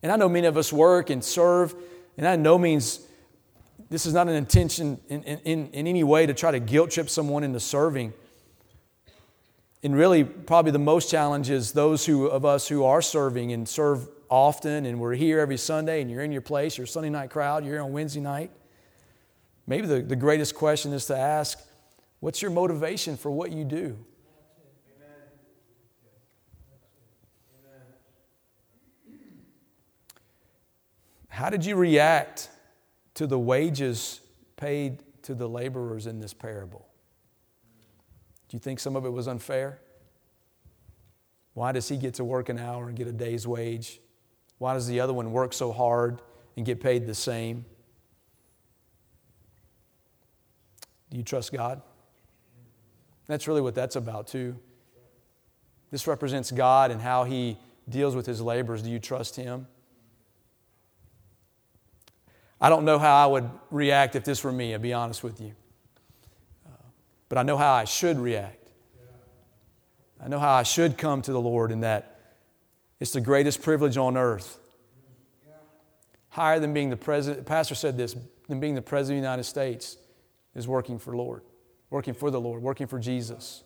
And 0.03 0.13
I 0.13 0.17
know 0.17 0.29
many 0.29 0.47
of 0.47 0.59
us 0.59 0.71
work 0.71 1.09
and 1.09 1.25
serve, 1.25 1.75
and 2.19 2.29
I 2.29 2.37
know 2.37 2.59
means 2.59 3.01
this 3.89 4.05
is 4.05 4.13
not 4.13 4.29
an 4.29 4.35
intention 4.35 5.01
in, 5.09 5.23
in, 5.23 5.69
in 5.69 5.87
any 5.87 6.05
way 6.05 6.27
to 6.27 6.35
try 6.35 6.51
to 6.51 6.61
guilt 6.61 6.91
trip 6.91 7.09
someone 7.09 7.45
into 7.45 7.61
serving. 7.61 8.13
And 9.83 9.97
really, 9.97 10.23
probably 10.23 10.71
the 10.71 10.79
most 10.79 11.11
challenge 11.11 11.51
is 11.51 11.73
those 11.73 12.07
who, 12.07 12.27
of 12.27 12.45
us 12.45 12.69
who 12.69 12.85
are 12.85 13.03
serving 13.03 13.53
and 13.53 13.69
serve 13.69 14.09
often, 14.31 14.87
and 14.87 15.01
we're 15.01 15.15
here 15.15 15.41
every 15.41 15.57
Sunday, 15.57 16.01
and 16.01 16.11
you're 16.11 16.23
in 16.23 16.31
your 16.31 16.41
place, 16.41 16.79
you're 16.79 16.85
a 16.85 16.89
Sunday 16.89 17.11
night 17.11 17.31
crowd, 17.31 17.65
you're 17.65 17.75
here 17.75 17.83
on 17.83 17.93
Wednesday 17.93 18.21
night. 18.21 18.51
Maybe 19.67 19.87
the, 19.87 20.01
the 20.01 20.17
greatest 20.17 20.55
question 20.55 20.93
is 20.93 21.07
to 21.07 21.17
ask 21.17 21.59
what's 22.21 22.41
your 22.41 22.53
motivation 22.53 23.17
for 23.17 23.31
what 23.31 23.51
you 23.51 23.65
do? 23.65 23.99
How 31.29 31.49
did 31.51 31.65
you 31.65 31.77
react 31.77 32.51
to 33.15 33.27
the 33.27 33.39
wages 33.39 34.21
paid 34.57 35.03
to 35.23 35.35
the 35.35 35.49
laborers 35.49 36.07
in 36.07 36.21
this 36.21 36.35
parable? 36.35 36.87
Do 38.53 38.57
you 38.57 38.61
think 38.61 38.81
some 38.81 38.97
of 38.97 39.07
it 39.07 39.11
was 39.11 39.29
unfair? 39.29 39.79
Why 41.55 41.73
does 41.73 41.89
he 41.89 41.97
get 41.97 42.13
to 42.15 42.25
work 42.25 42.51
an 42.51 42.59
hour 42.59 42.87
and 42.87 42.95
get 42.95 43.07
a 43.07 43.13
day's 43.13 43.47
wage? 43.47 43.99
Why 44.59 44.75
does 44.75 44.87
the 44.87 45.01
other 45.01 45.15
one 45.15 45.33
work 45.33 45.55
so 45.55 45.73
hard 45.73 46.21
and 46.55 46.67
get 46.67 46.79
paid 46.79 47.07
the 47.07 47.15
same? 47.15 47.65
Do 51.11 51.17
you 51.17 51.23
trust 51.23 51.51
God? 51.51 51.81
That's 53.27 53.49
really 53.49 53.63
what 53.63 53.75
that's 53.75 53.97
about, 53.97 54.27
too. 54.27 54.55
This 55.91 56.07
represents 56.07 56.51
God 56.51 56.91
and 56.91 57.01
how 57.01 57.25
He 57.25 57.57
deals 57.89 58.15
with 58.15 58.27
His 58.27 58.43
laborers. 58.43 58.83
Do 58.83 58.91
you 58.91 58.99
trust 58.99 59.35
Him? 59.35 59.67
I 62.61 62.69
don't 62.69 62.85
know 62.85 62.99
how 62.99 63.17
I 63.17 63.25
would 63.33 63.49
react 63.71 64.15
if 64.15 64.25
this 64.25 64.45
were 64.45 64.53
me, 64.53 64.75
I'll 64.75 64.79
be 64.79 64.93
honest 64.93 65.25
with 65.25 65.41
you. 65.41 65.55
But 67.33 67.39
I 67.39 67.45
know 67.45 67.57
how 67.57 67.73
I 67.73 67.85
should 67.85 68.19
react. 68.19 68.69
I 70.23 70.29
know 70.29 70.39
how 70.39 70.53
I 70.53 70.65
should 70.65 70.99
come 70.99 71.23
to 71.23 71.33
the 71.33 71.41
Lord 71.41 71.73
in 71.73 71.81
that 71.81 72.21
it's 73.01 73.13
the 73.13 73.23
greatest 73.23 73.63
privilege 73.63 73.97
on 73.97 74.19
earth. 74.19 74.59
Higher 76.29 76.61
than 76.61 76.75
being 76.75 76.91
the 76.91 76.97
president, 76.99 77.43
the 77.43 77.49
pastor 77.49 77.75
said 77.75 77.97
this, 77.97 78.15
than 78.51 78.61
being 78.61 78.75
the 78.75 78.83
president 78.83 79.21
of 79.21 79.23
the 79.23 79.29
United 79.29 79.45
States 79.45 79.97
is 80.55 80.69
working 80.69 80.99
for 80.99 81.17
Lord, 81.17 81.41
working 81.89 82.13
for 82.13 82.31
the 82.31 82.39
Lord, 82.39 82.61
working 82.63 82.87
for 82.87 82.99
Jesus. 82.99 83.65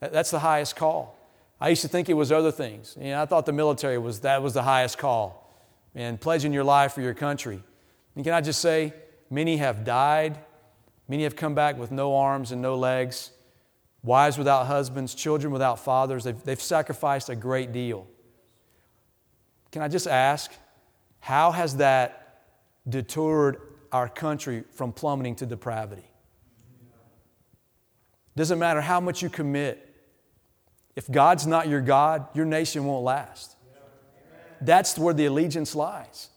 That's 0.00 0.30
the 0.30 0.38
highest 0.38 0.74
call. 0.74 1.18
I 1.60 1.68
used 1.68 1.82
to 1.82 1.88
think 1.88 2.08
it 2.08 2.14
was 2.14 2.32
other 2.32 2.50
things. 2.50 2.96
You 2.98 3.10
know, 3.10 3.20
I 3.20 3.26
thought 3.26 3.44
the 3.44 3.52
military 3.52 3.98
was 3.98 4.20
that 4.20 4.42
was 4.42 4.54
the 4.54 4.62
highest 4.62 4.96
call, 4.96 5.62
and 5.94 6.18
pledging 6.18 6.54
your 6.54 6.64
life 6.64 6.94
for 6.94 7.02
your 7.02 7.12
country. 7.12 7.62
And 8.16 8.24
can 8.24 8.32
I 8.32 8.40
just 8.40 8.62
say, 8.62 8.94
many 9.28 9.58
have 9.58 9.84
died, 9.84 10.38
many 11.08 11.24
have 11.24 11.36
come 11.36 11.54
back 11.54 11.78
with 11.78 11.90
no 11.90 12.16
arms 12.16 12.52
and 12.52 12.62
no 12.62 12.76
legs, 12.76 13.30
wives 14.02 14.38
without 14.38 14.66
husbands, 14.66 15.14
children 15.14 15.52
without 15.52 15.78
fathers. 15.78 16.24
They've, 16.24 16.42
they've 16.44 16.60
sacrificed 16.60 17.28
a 17.28 17.36
great 17.36 17.72
deal. 17.72 18.06
Can 19.72 19.82
I 19.82 19.88
just 19.88 20.06
ask, 20.06 20.52
how 21.20 21.50
has 21.50 21.76
that 21.76 22.24
deterred 22.88 23.60
our 23.92 24.08
country 24.08 24.64
from 24.70 24.92
plummeting 24.92 25.36
to 25.36 25.46
depravity. 25.46 26.04
Doesn't 28.36 28.58
matter 28.58 28.80
how 28.80 29.00
much 29.00 29.22
you 29.22 29.28
commit. 29.28 29.84
If 30.94 31.10
God's 31.10 31.46
not 31.46 31.68
your 31.68 31.80
God, 31.80 32.26
your 32.34 32.44
nation 32.44 32.84
won't 32.84 33.04
last. 33.04 33.56
That's 34.60 34.98
where 34.98 35.14
the 35.14 35.26
allegiance 35.26 35.74
lies. 35.74 36.28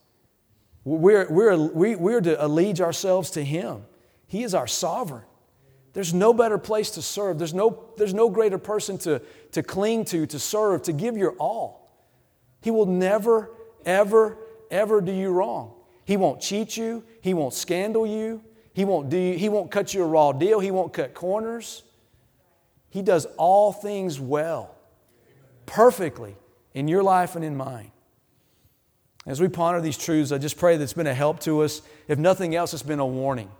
We're, 0.83 1.27
we're, 1.29 1.57
we, 1.57 1.95
we're 1.95 2.21
to 2.21 2.43
allege 2.43 2.81
ourselves 2.81 3.31
to 3.31 3.43
Him. 3.43 3.83
He 4.31 4.43
is 4.43 4.55
our 4.55 4.65
sovereign. 4.65 5.25
There's 5.91 6.13
no 6.13 6.33
better 6.33 6.57
place 6.57 6.91
to 6.91 7.01
serve. 7.01 7.37
There's 7.37 7.53
no, 7.53 7.83
there's 7.97 8.13
no 8.13 8.29
greater 8.29 8.57
person 8.57 8.97
to, 8.99 9.21
to 9.51 9.61
cling 9.61 10.05
to, 10.05 10.25
to 10.25 10.39
serve, 10.39 10.83
to 10.83 10.93
give 10.93 11.17
your 11.17 11.33
all. 11.33 11.93
He 12.61 12.71
will 12.71 12.85
never, 12.85 13.51
ever, 13.85 14.37
ever 14.71 15.01
do 15.01 15.11
you 15.11 15.31
wrong. 15.31 15.73
He 16.05 16.15
won't 16.15 16.39
cheat 16.39 16.77
you. 16.77 17.03
He 17.19 17.33
won't 17.33 17.53
scandal 17.53 18.07
you. 18.07 18.41
He 18.73 18.85
won't, 18.85 19.09
do 19.09 19.17
you, 19.17 19.37
he 19.37 19.49
won't 19.49 19.69
cut 19.69 19.93
you 19.93 20.01
a 20.01 20.07
raw 20.07 20.31
deal. 20.31 20.61
He 20.61 20.71
won't 20.71 20.93
cut 20.93 21.13
corners. 21.13 21.83
He 22.89 23.01
does 23.01 23.25
all 23.37 23.73
things 23.73 24.17
well, 24.17 24.73
perfectly 25.65 26.37
in 26.73 26.87
your 26.87 27.03
life 27.03 27.35
and 27.35 27.43
in 27.43 27.57
mine. 27.57 27.91
As 29.25 29.41
we 29.41 29.49
ponder 29.49 29.81
these 29.81 29.97
truths, 29.97 30.31
I 30.31 30.37
just 30.37 30.57
pray 30.57 30.77
that 30.77 30.83
it's 30.83 30.93
been 30.93 31.05
a 31.05 31.13
help 31.13 31.41
to 31.41 31.63
us. 31.63 31.81
If 32.07 32.17
nothing 32.17 32.55
else, 32.55 32.73
it's 32.73 32.81
been 32.81 32.99
a 32.99 33.05
warning. 33.05 33.51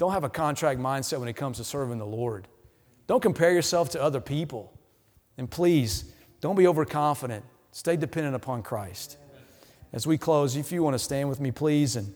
Don't 0.00 0.12
have 0.12 0.24
a 0.24 0.30
contract 0.30 0.80
mindset 0.80 1.18
when 1.18 1.28
it 1.28 1.36
comes 1.36 1.58
to 1.58 1.64
serving 1.64 1.98
the 1.98 2.06
Lord. 2.06 2.48
Don't 3.06 3.20
compare 3.20 3.52
yourself 3.52 3.90
to 3.90 4.02
other 4.02 4.18
people. 4.18 4.72
And 5.36 5.50
please, 5.50 6.10
don't 6.40 6.56
be 6.56 6.66
overconfident. 6.66 7.44
Stay 7.72 7.98
dependent 7.98 8.34
upon 8.34 8.62
Christ 8.62 9.18
as 9.92 10.06
we 10.06 10.16
close, 10.16 10.56
if 10.56 10.72
you 10.72 10.82
want 10.82 10.94
to 10.94 10.98
stand 10.98 11.28
with 11.28 11.38
me, 11.38 11.50
please, 11.50 11.96
and 11.96 12.14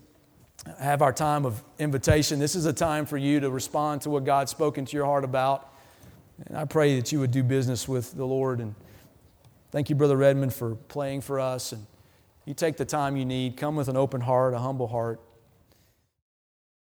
have 0.81 1.03
our 1.03 1.13
time 1.13 1.45
of 1.45 1.63
invitation. 1.79 2.39
This 2.39 2.55
is 2.55 2.65
a 2.65 2.73
time 2.73 3.05
for 3.05 3.19
you 3.19 3.39
to 3.41 3.51
respond 3.51 4.01
to 4.03 4.09
what 4.11 4.25
God's 4.25 4.51
spoken 4.51 4.87
to 4.87 4.97
your 4.97 5.05
heart 5.05 5.23
about. 5.23 5.71
And 6.47 6.57
I 6.57 6.65
pray 6.65 6.99
that 6.99 7.13
you 7.13 7.21
would 7.21 7.33
do 7.33 7.43
business 7.43 7.87
with 7.87 8.15
the 8.15 8.25
Lord. 8.25 8.61
And 8.61 8.75
thank 9.73 9.91
you, 9.91 9.95
Brother 9.95 10.17
Redmond, 10.17 10.55
for 10.55 10.75
playing 10.75 11.21
for 11.21 11.39
us. 11.39 11.73
And 11.73 11.85
you 12.47 12.55
take 12.55 12.79
the 12.79 12.87
time 12.87 13.19
you 13.19 13.27
need. 13.27 13.59
Come 13.59 13.77
with 13.77 13.89
an 13.89 13.97
open 13.99 14.23
heart, 14.23 14.55
a 14.55 14.59
humble 14.59 14.89
heart. 14.89 15.21